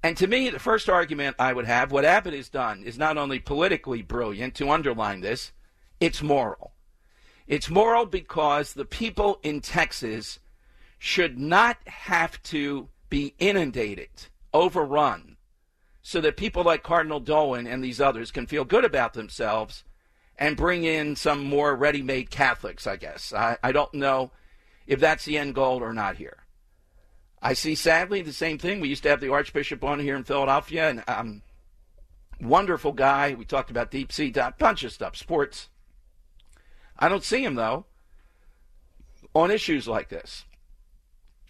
[0.03, 3.17] And to me, the first argument I would have, what Abbott has done is not
[3.17, 5.53] only politically brilliant to underline this,
[6.01, 6.73] it's moral.
[7.47, 10.39] It's moral because the people in Texas
[10.99, 14.09] should not have to be inundated,
[14.53, 15.37] overrun,
[16.03, 19.85] so that people like Cardinal Dolan and these others can feel good about themselves
[20.39, 23.33] and bring in some more ready made Catholics, I guess.
[23.33, 24.31] I, I don't know
[24.87, 26.46] if that's the end goal or not here.
[27.43, 28.81] I see, sadly, the same thing.
[28.81, 31.43] We used to have the Archbishop on here in Philadelphia, and um,
[32.41, 33.35] wonderful guy.
[33.35, 35.69] We talked about deep sea, a bunch of stuff, sports.
[36.99, 37.85] I don't see him, though,
[39.35, 40.45] on issues like this.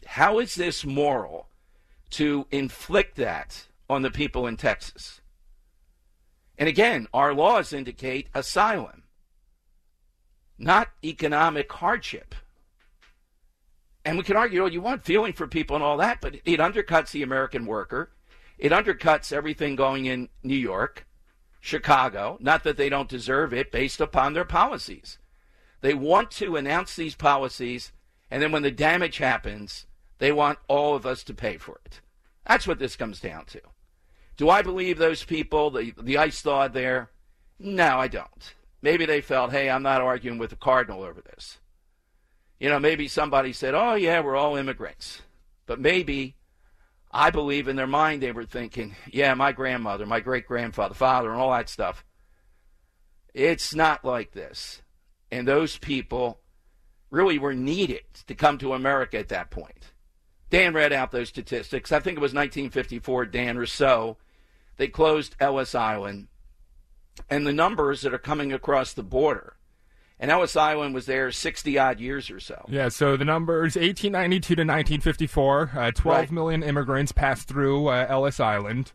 [0.06, 1.48] How is this moral
[2.10, 5.20] to inflict that on the people in Texas?
[6.58, 9.04] And again, our laws indicate asylum,
[10.58, 12.34] not economic hardship.
[14.06, 16.60] And we can argue all you want, feeling for people and all that, but it
[16.60, 18.12] undercuts the American worker.
[18.56, 21.08] It undercuts everything going in New York,
[21.60, 22.38] Chicago.
[22.40, 25.18] Not that they don't deserve it based upon their policies.
[25.80, 27.90] They want to announce these policies,
[28.30, 29.86] and then when the damage happens,
[30.18, 32.00] they want all of us to pay for it.
[32.46, 33.60] That's what this comes down to.
[34.36, 37.10] Do I believe those people, the, the ice thawed there?
[37.58, 38.54] No, I don't.
[38.82, 41.58] Maybe they felt, hey, I'm not arguing with the cardinal over this.
[42.58, 45.22] You know, maybe somebody said, oh, yeah, we're all immigrants.
[45.66, 46.36] But maybe
[47.10, 51.30] I believe in their mind they were thinking, yeah, my grandmother, my great grandfather, father,
[51.30, 52.04] and all that stuff.
[53.34, 54.82] It's not like this.
[55.30, 56.40] And those people
[57.10, 59.92] really were needed to come to America at that point.
[60.48, 61.92] Dan read out those statistics.
[61.92, 64.16] I think it was 1954, Dan Rousseau.
[64.76, 66.28] They closed Ellis Island.
[67.28, 69.56] And the numbers that are coming across the border.
[70.18, 72.64] And Ellis Island was there 60 odd years or so.
[72.68, 76.30] Yeah, so the numbers 1892 to 1954, uh, 12 right.
[76.32, 78.92] million immigrants passed through uh, Ellis Island.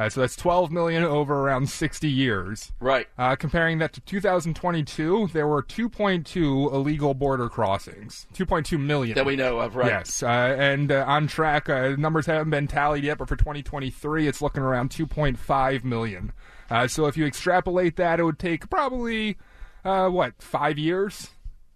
[0.00, 2.72] Uh, so that's 12 million over around 60 years.
[2.80, 3.06] Right.
[3.18, 8.26] Uh, comparing that to 2022, there were 2.2 illegal border crossings.
[8.34, 9.14] 2.2 million.
[9.14, 9.88] That we know of, right?
[9.88, 10.22] Yes.
[10.22, 14.40] Uh, and uh, on track, uh, numbers haven't been tallied yet, but for 2023, it's
[14.40, 16.32] looking around 2.5 million.
[16.70, 19.36] Uh, so if you extrapolate that, it would take probably,
[19.82, 21.30] what, five years?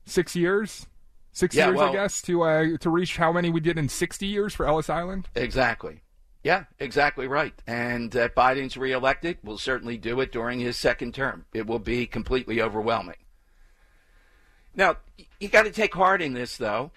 [0.07, 0.87] Six years?
[1.33, 4.25] Six yeah, years, well, I guess, to to reach how many we did in 60
[4.25, 5.29] years for Ellis Island?
[5.35, 6.03] Exactly.
[6.45, 7.55] Yeah, exactly right.
[7.67, 11.47] And uh, Biden's reelected will certainly do it during his second term.
[11.55, 13.17] It will be completely overwhelming.
[14.77, 14.99] Now,
[15.41, 16.93] you got to take heart in this, though.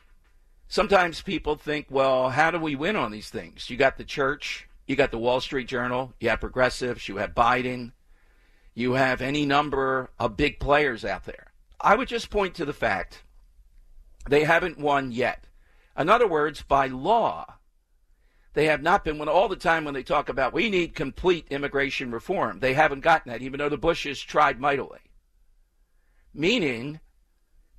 [0.68, 3.70] Sometimes people think, well, how do we win on these things?
[3.70, 7.34] You got the church, you got the Wall Street Journal, you have progressives, you have
[7.34, 7.94] Biden,
[8.78, 11.52] you have any number of big players out there.
[11.82, 13.24] I would just point to the fact
[14.30, 15.46] they haven't won yet.
[15.98, 17.56] In other words, by law,
[18.54, 21.48] they have not been when all the time when they talk about we need complete
[21.50, 25.00] immigration reform, they haven't gotten that, even though the Bushes tried mightily.
[26.32, 27.00] Meaning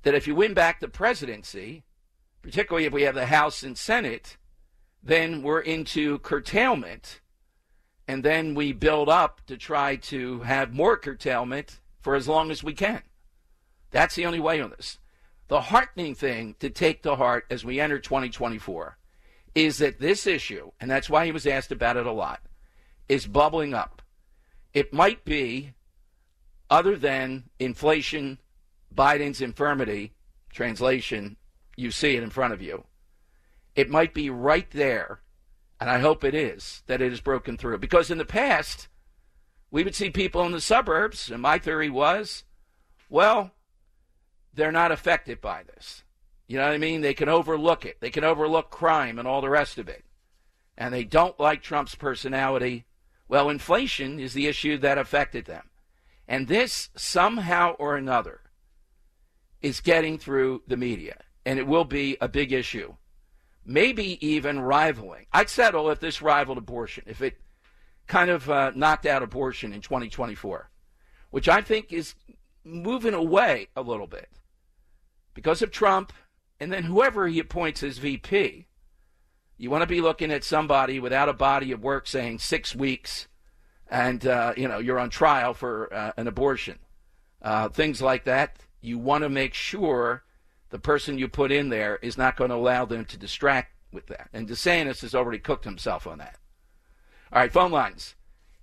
[0.03, 1.85] that if you win back the presidency,
[2.41, 4.35] particularly if we have the House and Senate,
[5.01, 7.21] then we're into curtailment.
[8.09, 12.63] And then we build up to try to have more curtailment for as long as
[12.63, 13.03] we can.
[13.91, 14.97] That's the only way on this.
[15.47, 18.97] The heartening thing to take to heart as we enter 2024
[19.53, 22.41] is that this issue, and that's why he was asked about it a lot,
[23.07, 24.01] is bubbling up.
[24.73, 25.75] It might be,
[26.67, 28.39] other than inflation,
[28.91, 30.13] Biden's infirmity,
[30.51, 31.37] translation,
[31.77, 32.85] you see it in front of you.
[33.75, 35.21] It might be right there,
[35.79, 37.77] and I hope it is, that it has broken through.
[37.77, 38.87] Because in the past,
[39.71, 42.43] we would see people in the suburbs, and my theory was,
[43.09, 43.51] well,
[44.53, 46.03] they're not affected by this.
[46.47, 47.01] You know what I mean?
[47.01, 47.97] They can overlook it.
[48.01, 50.03] They can overlook crime and all the rest of it.
[50.77, 52.85] And they don't like Trump's personality.
[53.27, 55.69] Well, inflation is the issue that affected them.
[56.27, 58.41] And this, somehow or another,
[59.61, 61.17] is getting through the media.
[61.45, 62.95] And it will be a big issue.
[63.65, 65.27] Maybe even rivaling.
[65.31, 67.37] I'd settle if this rivaled abortion, if it
[68.07, 70.69] kind of uh, knocked out abortion in 2024,
[71.29, 72.15] which I think is
[72.63, 74.29] moving away a little bit
[75.33, 76.11] because of Trump
[76.59, 78.67] and then whoever he appoints as VP,
[79.57, 83.27] you want to be looking at somebody without a body of work saying six weeks,
[83.89, 86.79] and uh, you know you're on trial for uh, an abortion,
[87.41, 88.57] uh, things like that.
[88.81, 90.23] You want to make sure
[90.69, 94.07] the person you put in there is not going to allow them to distract with
[94.07, 94.29] that.
[94.33, 96.37] And DeSantis has already cooked himself on that.
[97.31, 98.15] All right, phone lines.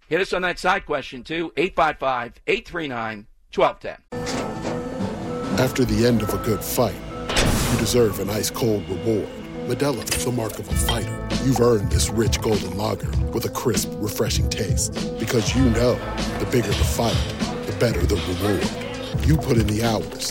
[0.09, 1.53] Hit us on that side question too.
[1.57, 5.59] 855 839 1210.
[5.59, 6.95] After the end of a good fight
[7.73, 9.29] you deserve an ice cold reward.
[9.67, 11.29] Modelo is the mark of a fighter.
[11.45, 14.93] You've earned this rich golden lager with a crisp, refreshing taste.
[15.19, 15.95] Because you know
[16.39, 17.17] the bigger the fight,
[17.67, 19.27] the better the reward.
[19.27, 20.31] You put in the hours,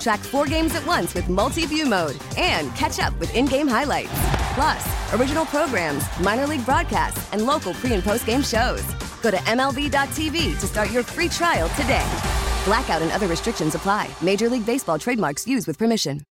[0.00, 3.68] Track four games at once with multi view mode and catch up with in game
[3.68, 4.10] highlights.
[4.54, 8.82] Plus, original programs, minor league broadcasts, and local pre and post game shows.
[9.22, 12.06] Go to MLB.tv to start your free trial today.
[12.64, 14.08] Blackout and other restrictions apply.
[14.22, 16.22] Major League Baseball trademarks used with permission.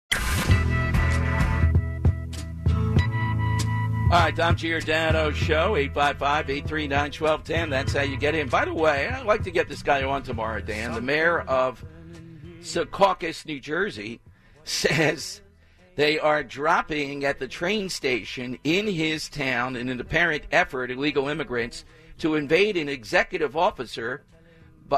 [4.07, 7.71] All right, Dom Giordano Show, 855-839-1210.
[7.71, 8.49] That's how you get in.
[8.49, 10.95] By the way, I'd like to get this guy on tomorrow, Dan.
[10.95, 11.85] The mayor of
[12.67, 14.21] Secaucus, New Jersey,
[14.65, 15.41] says
[15.95, 21.29] they are dropping at the train station in his town in an apparent effort, illegal
[21.29, 21.85] immigrants,
[22.19, 24.25] to invade an executive officer,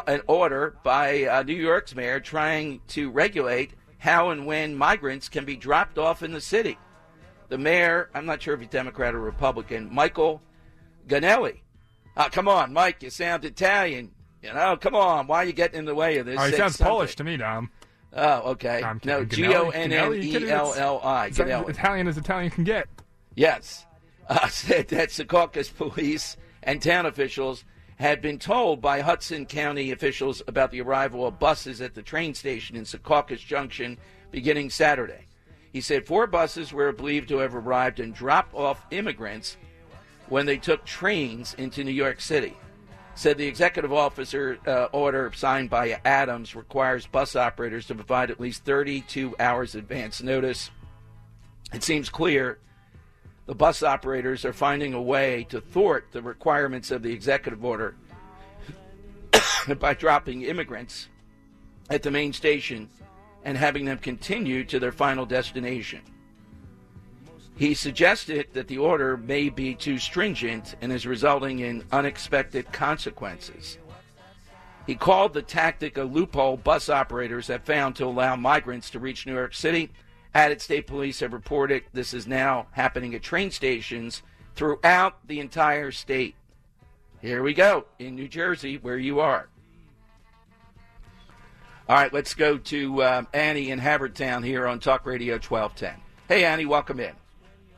[0.07, 5.45] an order by uh, New York's mayor trying to regulate how and when migrants can
[5.45, 6.79] be dropped off in the city
[7.49, 10.43] the mayor, I'm not sure if he's Democrat or Republican, Michael
[11.07, 11.61] Gonnelli.
[12.16, 14.11] Uh, come on, Mike, you sound Italian.
[14.43, 16.39] You know, come on, why are you getting in the way of this?
[16.39, 16.93] Oh, he Say sounds something.
[16.93, 17.70] Polish to me, Dom.
[18.12, 18.82] Oh, okay.
[19.05, 19.24] No.
[19.24, 20.14] G O N N?
[20.14, 21.26] E L L I.
[21.26, 21.70] It's as Gonnelli.
[21.70, 22.86] Italian as Italian can get.
[23.34, 23.84] Yes.
[24.30, 27.64] Uh, said that Secaucus police and town officials
[27.97, 32.34] had been told by Hudson County officials about the arrival of buses at the train
[32.34, 33.97] station in Secaucus Junction
[34.30, 35.28] beginning Saturday.
[35.72, 39.57] He said four buses were believed to have arrived and dropped off immigrants
[40.28, 42.55] when they took trains into New York City.
[43.19, 48.39] Said the executive officer uh, order signed by Adams requires bus operators to provide at
[48.39, 50.71] least 32 hours advance notice.
[51.73, 52.61] It seems clear
[53.47, 57.97] the bus operators are finding a way to thwart the requirements of the executive order
[59.81, 61.09] by dropping immigrants
[61.91, 62.89] at the main station
[63.43, 66.03] and having them continue to their final destination.
[67.59, 73.79] He suggested that the order may be too stringent and is resulting in unexpected consequences.
[74.87, 79.27] He called the tactic a loophole bus operators have found to allow migrants to reach
[79.27, 79.91] New York City.
[80.37, 84.23] Added state police have reported this is now happening at train stations
[84.55, 86.37] throughout the entire state.
[87.21, 89.49] Here we go in New Jersey, where you are.
[91.89, 95.95] All right, let's go to um, Annie in Havertown here on Talk Radio 1210.
[96.29, 97.15] Hey, Annie, welcome in.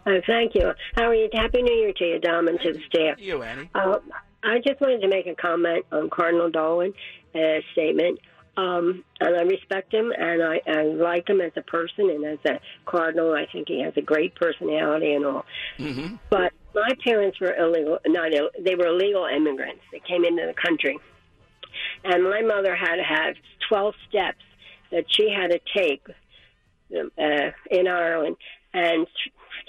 [0.07, 0.73] Uh, thank you.
[0.95, 1.29] How are you?
[1.33, 3.21] Happy New Year to you, Dom, and to the staff.
[3.21, 3.69] You, Annie.
[3.75, 3.99] Uh,
[4.43, 6.95] I just wanted to make a comment on Cardinal Dolan
[7.35, 8.19] uh, statement.
[8.57, 12.39] Um, and I respect him, and I, I like him as a person and as
[12.45, 13.33] a cardinal.
[13.33, 15.45] I think he has a great personality and all.
[15.79, 16.17] Mm-hmm.
[16.29, 17.99] But my parents were illegal.
[18.07, 19.83] Not Ill, they were illegal immigrants.
[19.93, 20.99] They came into the country,
[22.05, 23.35] and my mother had to have
[23.69, 24.43] twelve steps
[24.91, 26.05] that she had to take
[26.93, 28.37] uh, in Ireland
[28.75, 29.07] and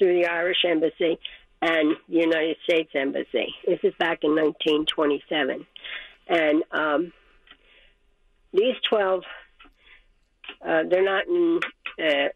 [0.02, 1.20] through the Irish Embassy
[1.62, 3.54] and the United States Embassy.
[3.68, 5.68] This is back in 1927,
[6.28, 7.14] and um,
[8.52, 9.24] these twelve.
[10.66, 11.60] Uh, they're not in.
[12.00, 12.30] Uh,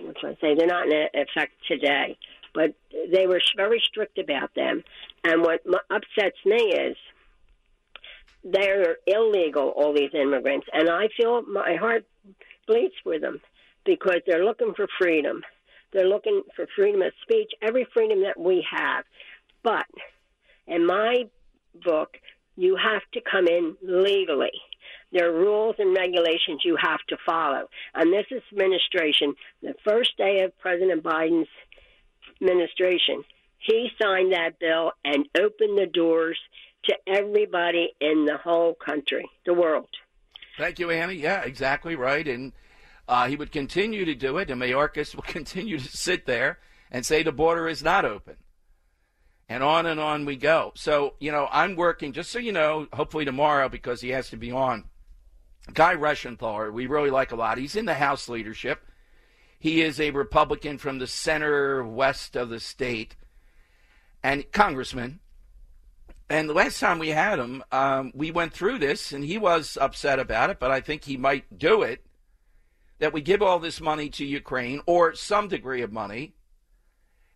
[0.00, 0.54] what should I say?
[0.54, 2.16] They're not in effect today,
[2.54, 2.74] but
[3.12, 4.84] they were very strict about them.
[5.24, 6.96] And what upsets me is
[8.44, 12.06] they're illegal, all these immigrants, and I feel my heart
[12.66, 13.40] bleeds for them
[13.84, 15.42] because they're looking for freedom.
[15.92, 19.04] They're looking for freedom of speech, every freedom that we have.
[19.62, 19.86] But
[20.66, 21.24] in my
[21.84, 22.16] book,
[22.56, 24.52] you have to come in legally.
[25.12, 27.68] There are rules and regulations you have to follow.
[27.94, 31.48] And this administration, the first day of President Biden's
[32.40, 33.24] administration,
[33.58, 36.38] he signed that bill and opened the doors
[36.84, 39.88] to everybody in the whole country, the world.
[40.58, 41.14] Thank you, Annie.
[41.14, 42.26] Yeah, exactly right.
[42.26, 42.52] And
[43.08, 46.58] uh, he would continue to do it, and Mayorkas will continue to sit there
[46.90, 48.36] and say the border is not open.
[49.48, 50.72] And on and on we go.
[50.74, 54.36] So, you know, I'm working, just so you know, hopefully tomorrow, because he has to
[54.36, 54.84] be on.
[55.72, 57.58] Guy Reschenthaler, we really like a lot.
[57.58, 58.82] He's in the House leadership.
[59.58, 63.16] He is a Republican from the center west of the state
[64.22, 65.20] and congressman.
[66.30, 69.78] And the last time we had him, um, we went through this, and he was
[69.80, 72.04] upset about it, but I think he might do it.
[72.98, 76.34] That we give all this money to Ukraine, or some degree of money,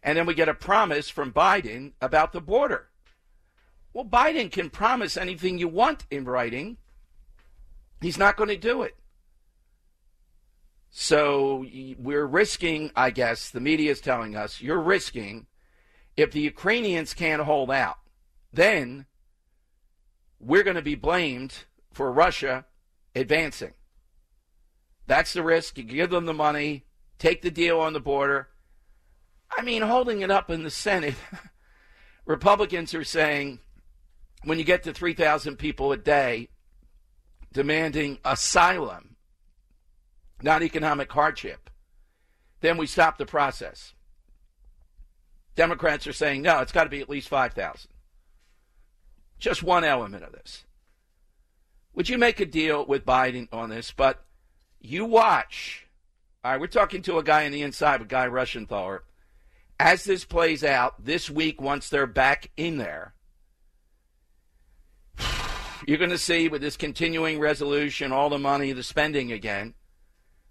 [0.02, 2.88] and then we get a promise from Biden about the border.
[3.92, 6.78] Well, Biden can promise anything you want in writing.
[8.00, 8.96] He's not going to do it.
[10.90, 11.64] So
[11.98, 15.46] we're risking, I guess, the media is telling us, you're risking,
[16.16, 17.98] if the Ukrainians can't hold out,
[18.52, 19.06] then
[20.38, 22.66] we're going to be blamed for Russia
[23.14, 23.72] advancing.
[25.06, 25.78] That's the risk.
[25.78, 26.84] You give them the money,
[27.18, 28.48] take the deal on the border.
[29.56, 31.14] I mean, holding it up in the Senate,
[32.24, 33.58] Republicans are saying
[34.44, 36.48] when you get to 3,000 people a day
[37.52, 39.16] demanding asylum,
[40.42, 41.70] not economic hardship,
[42.60, 43.92] then we stop the process.
[45.54, 47.90] Democrats are saying, no, it's got to be at least 5,000.
[49.38, 50.64] Just one element of this.
[51.94, 53.92] Would you make a deal with Biden on this?
[53.92, 54.24] But
[54.82, 55.86] you watch.
[56.44, 59.00] All right, we're talking to a guy on the inside, a guy Reschenthaler.
[59.78, 63.14] as this plays out this week, once they're back in there,
[65.86, 69.74] you're going to see with this continuing resolution, all the money, the spending again,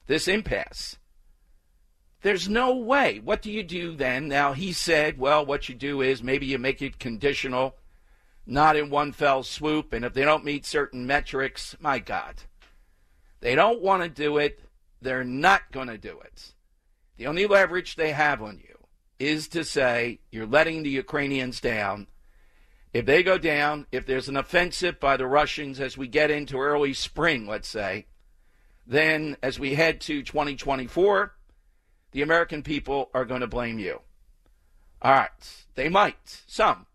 [0.08, 0.98] this impasse.
[2.22, 3.20] There's no way.
[3.20, 4.28] What do you do then?
[4.28, 7.76] Now, he said, well, what you do is maybe you make it conditional,
[8.46, 12.44] not in one fell swoop, and if they don't meet certain metrics, my God,
[13.42, 14.60] they don't want to do it.
[15.02, 16.54] They're not going to do it.
[17.18, 18.78] The only leverage they have on you
[19.20, 22.08] is to say you're letting the Ukrainians down.
[22.94, 26.60] If they go down, if there's an offensive by the Russians as we get into
[26.60, 28.08] early spring, let's say,
[28.86, 31.34] then as we head to 2024,
[32.12, 34.02] the American people are going to blame you.
[35.02, 35.30] All right.
[35.76, 36.44] They might.
[36.48, 36.86] Some.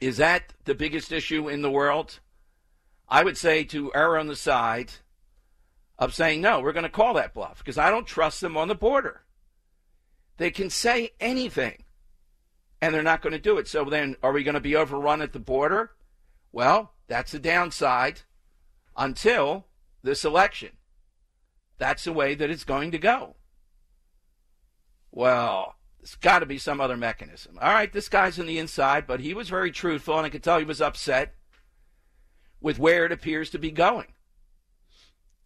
[0.00, 2.20] Is that the biggest issue in the world?
[3.08, 4.92] I would say to err on the side
[5.98, 8.68] of saying, no, we're going to call that bluff because I don't trust them on
[8.68, 9.22] the border.
[10.36, 11.84] They can say anything
[12.80, 13.66] and they're not going to do it.
[13.66, 15.92] So then, are we going to be overrun at the border?
[16.52, 18.20] Well, that's the downside
[18.96, 19.66] until
[20.02, 20.70] this election.
[21.78, 23.36] That's the way that it's going to go.
[25.10, 27.58] Well, there's got to be some other mechanism.
[27.60, 30.44] All right, this guy's on the inside, but he was very truthful, and I could
[30.44, 31.34] tell he was upset
[32.60, 34.08] with where it appears to be going.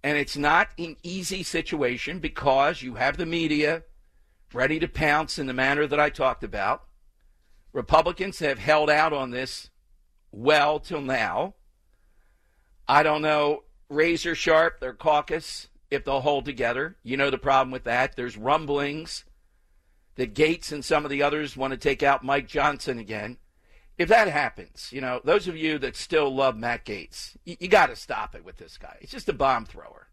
[0.02, 3.84] And it's not an easy situation because you have the media
[4.52, 6.84] ready to pounce in the manner that I talked about.
[7.72, 9.70] Republicans have held out on this
[10.30, 11.54] well till now.
[12.88, 16.96] I don't know, razor sharp, their caucus, if they'll hold together.
[17.02, 18.16] You know the problem with that.
[18.16, 19.24] There's rumblings
[20.16, 23.38] that Gaetz and some of the others want to take out Mike Johnson again.
[23.98, 27.68] If that happens, you know, those of you that still love Matt Gaetz, you, you
[27.68, 28.96] got to stop it with this guy.
[29.00, 30.08] He's just a bomb thrower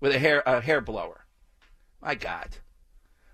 [0.00, 1.24] with a hair a hair blower.
[2.00, 2.56] My God.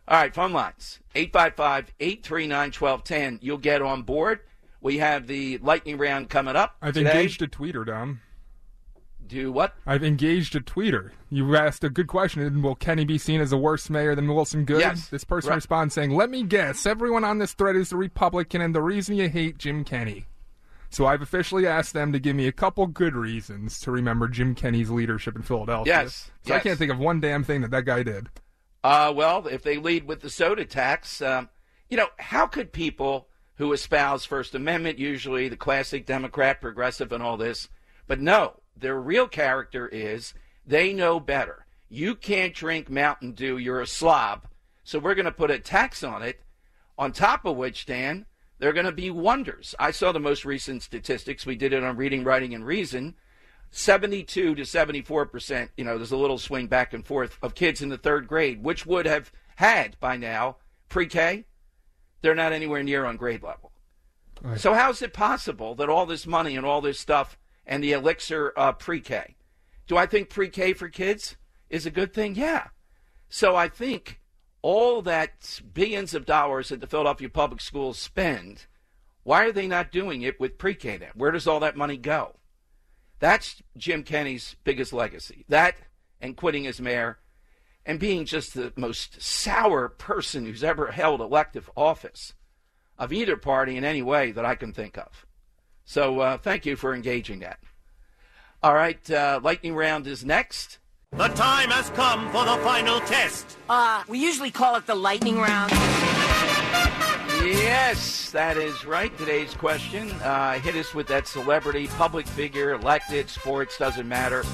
[0.06, 3.38] All right, phone lines 855 839 1210.
[3.42, 4.40] You'll get on board.
[4.80, 6.76] We have the lightning round coming up.
[6.80, 7.10] I've today.
[7.10, 8.20] engaged a tweeter, Dom.
[9.28, 9.74] Do what?
[9.86, 11.10] I've engaged a tweeter.
[11.30, 12.62] You asked a good question.
[12.62, 14.80] Will Kenney be seen as a worse mayor than Wilson Goode?
[14.80, 15.08] Yes.
[15.08, 15.56] This person Right.
[15.56, 19.16] responds saying, Let me guess, everyone on this thread is a Republican, and the reason
[19.16, 20.26] you hate Jim Kenney.
[20.90, 24.54] So I've officially asked them to give me a couple good reasons to remember Jim
[24.54, 25.92] Kenney's leadership in Philadelphia.
[26.02, 28.28] Yes, So I can't think of one damn thing that that guy did.
[28.82, 31.50] Uh, well, if they lead with the soda tax, um,
[31.90, 37.22] you know, how could people who espouse First Amendment, usually the classic Democrat, progressive, and
[37.22, 37.68] all this,
[38.06, 40.34] but no, their real character is
[40.66, 41.66] they know better.
[41.88, 44.46] You can't drink Mountain Dew, you're a slob,
[44.84, 46.42] so we're going to put a tax on it,
[46.98, 48.26] on top of which, Dan,
[48.58, 49.74] there are going to be wonders.
[49.78, 51.46] I saw the most recent statistics.
[51.46, 53.14] We did it on Reading, Writing, and Reason.
[53.70, 57.82] 72 to 74 percent, you know, there's a little swing back and forth of kids
[57.82, 60.56] in the third grade, which would have had by now
[60.88, 61.44] pre K.
[62.22, 63.72] They're not anywhere near on grade level.
[64.56, 67.36] So, how is it possible that all this money and all this stuff
[67.68, 69.36] and the elixir uh, pre K?
[69.86, 71.36] Do I think pre K for kids
[71.70, 72.34] is a good thing?
[72.34, 72.68] Yeah.
[73.28, 74.20] So, I think
[74.62, 78.66] all that billions of dollars that the Philadelphia public schools spend,
[79.22, 81.10] why are they not doing it with pre K then?
[81.14, 82.36] Where does all that money go?
[83.20, 85.44] That's Jim Kenney's biggest legacy.
[85.48, 85.76] That
[86.20, 87.18] and quitting as mayor
[87.86, 92.34] and being just the most sour person who's ever held elective office
[92.98, 95.26] of either party in any way that I can think of.
[95.88, 97.58] So uh, thank you for engaging that.
[98.62, 100.76] All right, uh, lightning round is next.
[101.12, 103.56] The time has come for the final test.
[103.70, 105.72] Uh, we usually call it the lightning round.
[107.42, 109.16] Yes, that is right.
[109.16, 110.10] Today's question.
[110.10, 114.44] Uh, hit us with that celebrity, public figure, elected, sports, doesn't matter.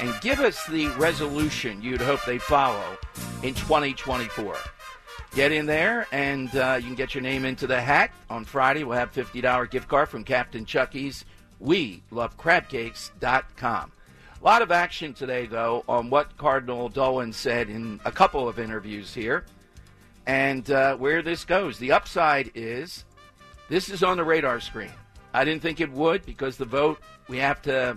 [0.00, 2.96] And give us the resolution you'd hope they follow
[3.42, 4.56] in 2024.
[5.34, 8.10] Get in there and uh, you can get your name into the hat.
[8.28, 11.24] On Friday, we'll have $50 gift card from Captain Chucky's.
[11.58, 13.92] We love crabcakes.com.
[14.40, 18.58] A lot of action today, though, on what Cardinal Dolan said in a couple of
[18.58, 19.44] interviews here
[20.26, 21.78] and uh, where this goes.
[21.78, 23.04] The upside is
[23.68, 24.92] this is on the radar screen.
[25.32, 27.96] I didn't think it would because the vote we have to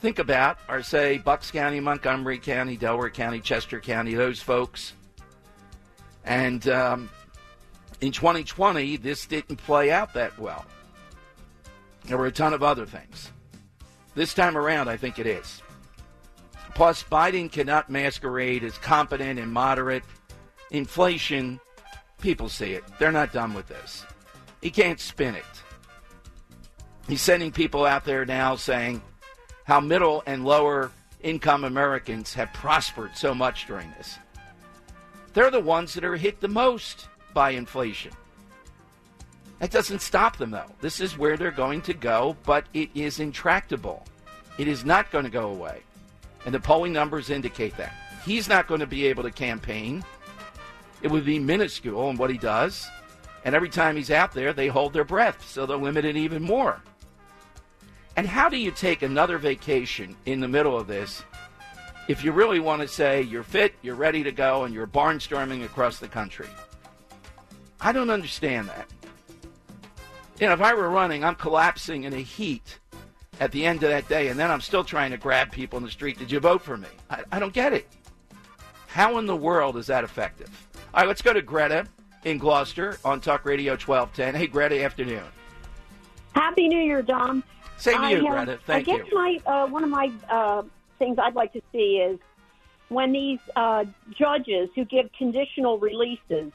[0.00, 4.94] think about are, say, Bucks County, Montgomery County, Delaware County, Chester County, those folks.
[6.24, 7.10] And um,
[8.00, 10.64] in 2020, this didn't play out that well.
[12.04, 13.30] There were a ton of other things.
[14.14, 15.62] This time around, I think it is.
[16.74, 20.04] Plus, Biden cannot masquerade as competent and moderate.
[20.70, 21.60] Inflation,
[22.20, 22.84] people see it.
[22.98, 24.04] They're not done with this.
[24.60, 25.44] He can't spin it.
[27.08, 29.02] He's sending people out there now saying
[29.64, 34.18] how middle and lower income Americans have prospered so much during this.
[35.32, 37.08] They're the ones that are hit the most.
[37.34, 38.12] by inflation.
[39.58, 40.70] That doesn't stop them, though.
[40.80, 44.04] This is where they're going to go, but it is intractable.
[44.58, 45.80] It is not going to go away.
[46.44, 47.94] And the polling numbers indicate that.
[48.24, 50.04] He's not going to be able to campaign.
[51.00, 52.86] It would be minuscule in what he does.
[53.44, 56.42] And every time he's out there, they hold their breath, so they'll limit it even
[56.42, 56.82] more.
[58.16, 61.22] And how do you take another vacation in the middle of this
[62.08, 65.64] if you really want to say you're fit, you're ready to go, and you're barnstorming
[65.64, 66.48] across the country?
[67.80, 68.88] I don't understand that.
[70.38, 72.78] You know, if I were running, I'm collapsing in a heat
[73.40, 75.84] at the end of that day, and then I'm still trying to grab people in
[75.84, 76.18] the street.
[76.18, 76.88] Did you vote for me?
[77.10, 77.88] I, I don't get it.
[78.86, 80.50] How in the world is that effective?
[80.92, 81.86] All right, let's go to Greta
[82.24, 84.34] in Gloucester on Talk Radio 1210.
[84.34, 85.24] Hey, Greta, afternoon.
[86.34, 87.42] Happy New Year, Dom.
[87.78, 88.58] Same to you, I, uh, Greta.
[88.66, 88.94] Thank you.
[88.94, 89.14] I guess you.
[89.14, 90.62] my uh, one of my uh,
[91.02, 92.18] things I'd like to see is
[92.88, 93.84] when these uh,
[94.16, 96.52] judges who give conditional releases,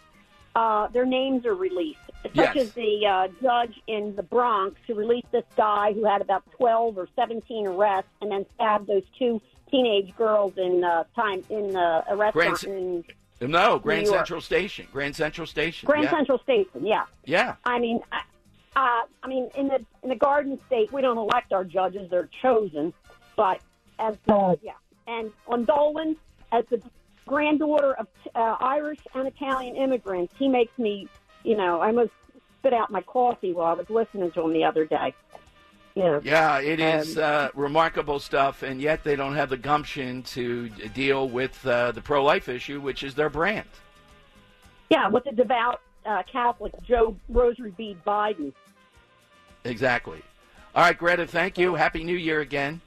[0.55, 2.55] uh, their names are released, such Yes.
[2.55, 6.97] as the uh, judge in the Bronx who released this guy who had about twelve
[6.97, 12.03] or seventeen arrests and then stabbed those two teenage girls in uh, time in uh,
[12.09, 13.03] a restaurant Grand-
[13.41, 14.07] in No, Grand.
[14.07, 14.87] Central Station.
[14.93, 15.85] Grand Central Station.
[15.85, 16.11] Grand yeah.
[16.11, 16.85] Central Station.
[16.85, 17.03] Yeah.
[17.25, 17.55] Yeah.
[17.65, 18.21] I mean, I-
[18.77, 22.29] uh, I mean, in the in the Garden State, we don't elect our judges; they're
[22.41, 22.93] chosen.
[23.35, 23.59] But
[23.99, 24.73] as uh, yeah,
[25.07, 26.15] and on Dolan,
[26.51, 26.81] as the
[27.25, 31.07] granddaughter of uh, Irish and Italian immigrants, he makes me,
[31.43, 32.11] you know, I almost
[32.59, 35.13] spit out my coffee while I was listening to him the other day.
[35.93, 36.19] Yeah.
[36.23, 40.69] Yeah, it is Um, uh, remarkable stuff, and yet they don't have the gumption to
[40.69, 43.67] deal with uh, the pro life issue, which is their brand.
[44.89, 48.53] Yeah, with the devout uh, Catholic Joe Rosary Bead Biden.
[49.65, 50.21] Exactly.
[50.75, 51.73] All right, Greta, thank you.
[51.73, 52.79] Happy New Year again.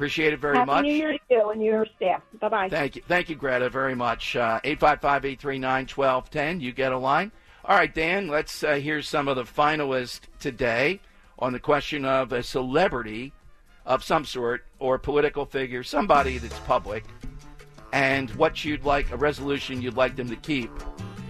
[0.00, 0.84] Appreciate it very Happy much.
[0.84, 2.22] New Year to you and your staff.
[2.40, 2.68] Bye bye.
[2.70, 4.34] Thank you, thank you, Greta, very much.
[4.34, 6.58] Uh, Eight five five eight three nine twelve ten.
[6.58, 7.30] You get a line.
[7.66, 8.26] All right, Dan.
[8.28, 11.00] Let's uh, hear some of the finalists today
[11.38, 13.34] on the question of a celebrity
[13.84, 17.04] of some sort or political figure, somebody that's public,
[17.92, 20.70] and what you'd like a resolution you'd like them to keep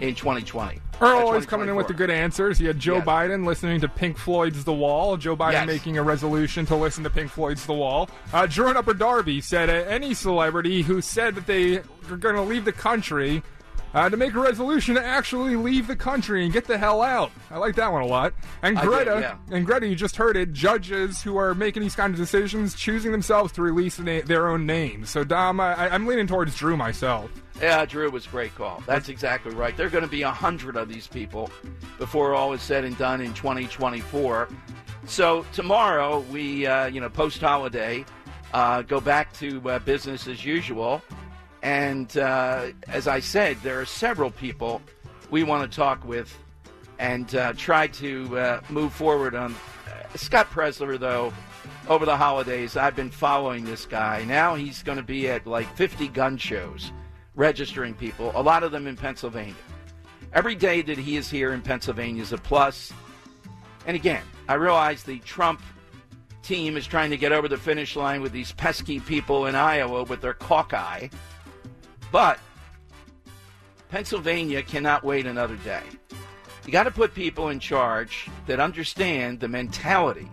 [0.00, 0.80] in 2020.
[1.00, 2.60] Earl Uh, always coming in with the good answers.
[2.60, 3.06] You had Joe Yes.
[3.06, 5.16] Biden listening to Pink Floyd's The Wall.
[5.16, 5.66] Joe Biden Yes.
[5.66, 8.08] making a resolution to listen to Pink Floyd's The Wall.
[8.32, 11.78] Uh, Drew Upper Darby said uh, any celebrity who said that they
[12.10, 13.42] are going to leave the country
[13.94, 17.32] uh, to make a resolution to actually leave the country and get the hell out.
[17.50, 18.34] I like that one a lot.
[18.62, 19.56] And I did, Greta, yeah.
[19.56, 20.52] and Greta, you just heard it.
[20.52, 24.66] Judges who are making these kind of decisions, choosing themselves to release na- their own
[24.66, 25.10] names.
[25.10, 27.30] So Dom, I, I'm leaning towards Drew myself.
[27.60, 28.82] Yeah, Drew was a great call.
[28.86, 29.76] That's exactly right.
[29.76, 31.50] There are going to be a hundred of these people
[31.98, 34.48] before all is said and done in 2024.
[35.06, 38.04] So tomorrow we, uh, you know, post holiday,
[38.54, 41.02] uh, go back to uh, business as usual.
[41.62, 44.80] And uh, as I said, there are several people
[45.30, 46.36] we want to talk with
[46.98, 49.54] and uh, try to uh, move forward on.
[50.16, 51.32] Scott Presler, though,
[51.88, 54.24] over the holidays, I've been following this guy.
[54.24, 56.92] Now he's going to be at like 50 gun shows,
[57.34, 59.54] registering people, a lot of them in Pennsylvania.
[60.32, 62.92] Every day that he is here in Pennsylvania is a plus.
[63.86, 65.60] And again, I realize the Trump
[66.42, 70.04] team is trying to get over the finish line with these pesky people in Iowa
[70.04, 71.08] with their Hawkeye.
[72.10, 72.38] But
[73.88, 75.82] Pennsylvania cannot wait another day.
[76.66, 80.28] You got to put people in charge that understand the mentality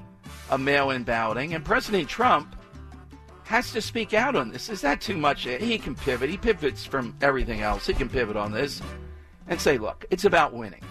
[0.49, 1.53] of mail in balloting.
[1.53, 2.55] And President Trump
[3.45, 4.69] has to speak out on this.
[4.69, 5.43] Is that too much?
[5.43, 6.30] He can pivot.
[6.30, 7.88] He pivots from everything else.
[7.88, 8.82] He can pivot on this
[9.47, 10.84] and say, look, it's about winning.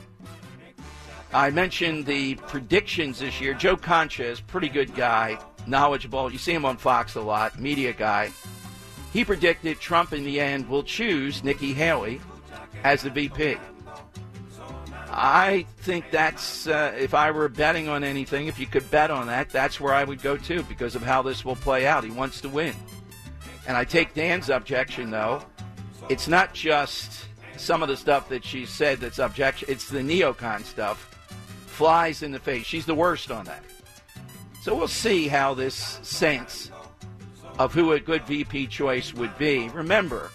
[1.34, 3.52] I mentioned the predictions this year.
[3.52, 6.32] Joe Concha is pretty good guy, knowledgeable.
[6.32, 8.30] You see him on Fox a lot, media guy.
[9.12, 12.20] He predicted Trump in the end will choose Nikki Haley
[12.84, 13.56] as the VP.
[15.08, 19.28] I think that's, uh, if I were betting on anything, if you could bet on
[19.28, 22.04] that, that's where I would go to because of how this will play out.
[22.04, 22.74] He wants to win.
[23.66, 25.42] And I take Dan's objection, though.
[26.08, 27.26] It's not just
[27.56, 30.98] some of the stuff that she said that's objection, it's the neocon stuff.
[31.66, 32.66] Flies in the face.
[32.66, 33.64] She's the worst on that.
[34.62, 36.70] So we'll see how this sense
[37.58, 39.68] of who a good VP choice would be.
[39.70, 40.30] Remember,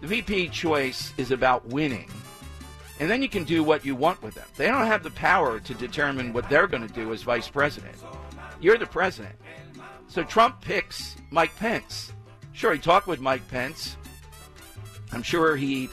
[0.00, 2.10] the VP choice is about winning.
[3.00, 4.46] And then you can do what you want with them.
[4.56, 7.96] They don't have the power to determine what they're going to do as vice president.
[8.60, 9.34] You're the president.
[10.08, 12.12] So Trump picks Mike Pence.
[12.52, 13.96] Sure, he talked with Mike Pence.
[15.12, 15.88] I'm sure he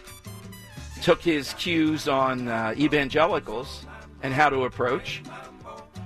[1.02, 3.86] took his cues on uh, evangelicals
[4.22, 5.24] and how to approach.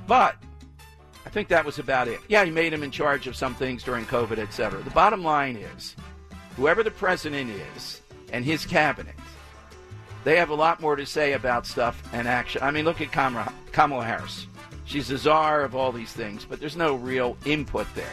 [0.07, 0.35] But
[1.33, 2.19] think that was about it.
[2.27, 4.81] Yeah, he made him in charge of some things during COVID, etc.
[4.83, 5.95] The bottom line is
[6.55, 9.15] whoever the president is and his cabinet,
[10.23, 12.61] They have a lot more to say about stuff and action.
[12.63, 14.47] I mean, look at Kamala, Harris.
[14.85, 18.05] She's the czar of all these things, but there's no real input there.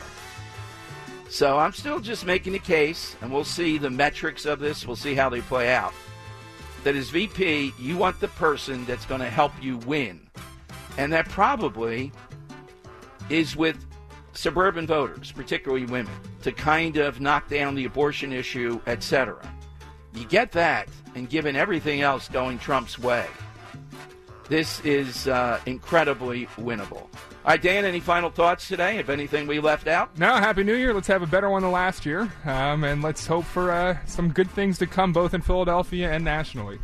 [1.29, 4.87] So I'm still just making a case, and we'll see the metrics of this.
[4.87, 5.93] We'll see how they play out.
[6.83, 10.29] That as VP, you want the person that's going to help you win.
[10.99, 12.11] And that probably
[13.31, 13.87] is with
[14.33, 16.13] suburban voters, particularly women,
[16.43, 19.41] to kind of knock down the abortion issue, etc.
[20.15, 23.27] You get that, and given everything else going Trump's way,
[24.49, 27.07] this is uh, incredibly winnable.
[27.43, 28.99] All right, Dan, any final thoughts today?
[28.99, 30.19] If anything we left out?
[30.19, 30.93] No, Happy New Year.
[30.93, 32.31] Let's have a better one than last year.
[32.45, 36.25] Um, and let's hope for uh, some good things to come both in Philadelphia and
[36.25, 36.79] nationally.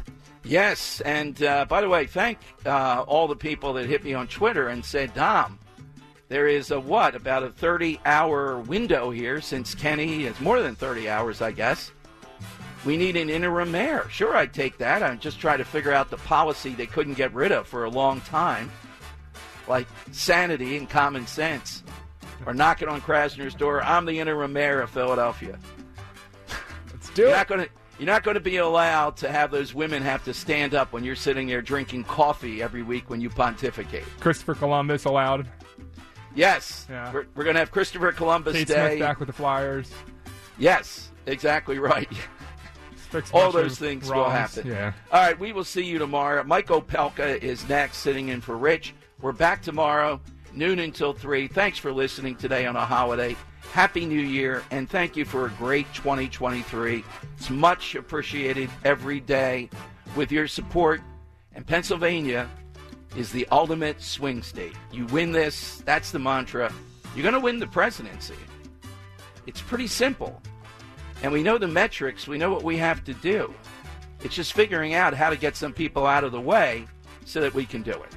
[0.44, 4.28] Yes, and uh, by the way, thank uh, all the people that hit me on
[4.28, 5.58] Twitter and said, Dom,
[6.28, 10.74] there is a what, about a 30 hour window here since Kenney is more than
[10.74, 11.92] 30 hours, I guess.
[12.84, 14.08] We need an interim mayor.
[14.10, 15.02] Sure, I'd take that.
[15.02, 17.90] I'm just trying to figure out the policy they couldn't get rid of for a
[17.90, 18.70] long time
[19.68, 21.82] like sanity and common sense,
[22.44, 23.82] or knocking on Krasner's door.
[23.82, 25.58] I'm the interim mayor of Philadelphia.
[26.92, 27.34] Let's do you're it.
[27.34, 27.66] Not gonna,
[27.98, 31.04] you're not going to be allowed to have those women have to stand up when
[31.04, 34.04] you're sitting there drinking coffee every week when you pontificate.
[34.20, 35.46] Christopher Columbus allowed.
[36.36, 37.12] Yes, Yeah.
[37.12, 38.88] we're, we're going to have Christopher Columbus Kate Day.
[38.90, 39.90] Smith back with the Flyers.
[40.58, 42.08] Yes, exactly right.
[43.32, 44.66] All those things will happen.
[44.66, 44.92] Yeah.
[45.10, 46.44] All right, we will see you tomorrow.
[46.44, 48.94] Mike Opelka is next, sitting in for Rich.
[49.22, 50.20] We're back tomorrow,
[50.52, 51.48] noon until 3.
[51.48, 53.34] Thanks for listening today on a holiday.
[53.72, 57.02] Happy New Year, and thank you for a great 2023.
[57.38, 59.70] It's much appreciated every day
[60.14, 61.00] with your support.
[61.54, 62.50] And Pennsylvania
[63.16, 64.74] is the ultimate swing state.
[64.92, 66.72] You win this, that's the mantra.
[67.14, 68.34] You're going to win the presidency.
[69.46, 70.40] It's pretty simple.
[71.22, 73.54] And we know the metrics, we know what we have to do.
[74.22, 76.86] It's just figuring out how to get some people out of the way
[77.24, 78.16] so that we can do it.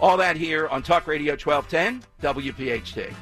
[0.00, 3.14] All that here on Talk Radio 1210, WPHT.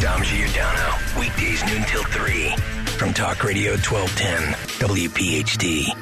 [0.00, 2.50] Dom Giordano, weekdays noon till 3
[2.96, 4.54] from Talk Radio 1210,
[4.88, 6.01] WPHT.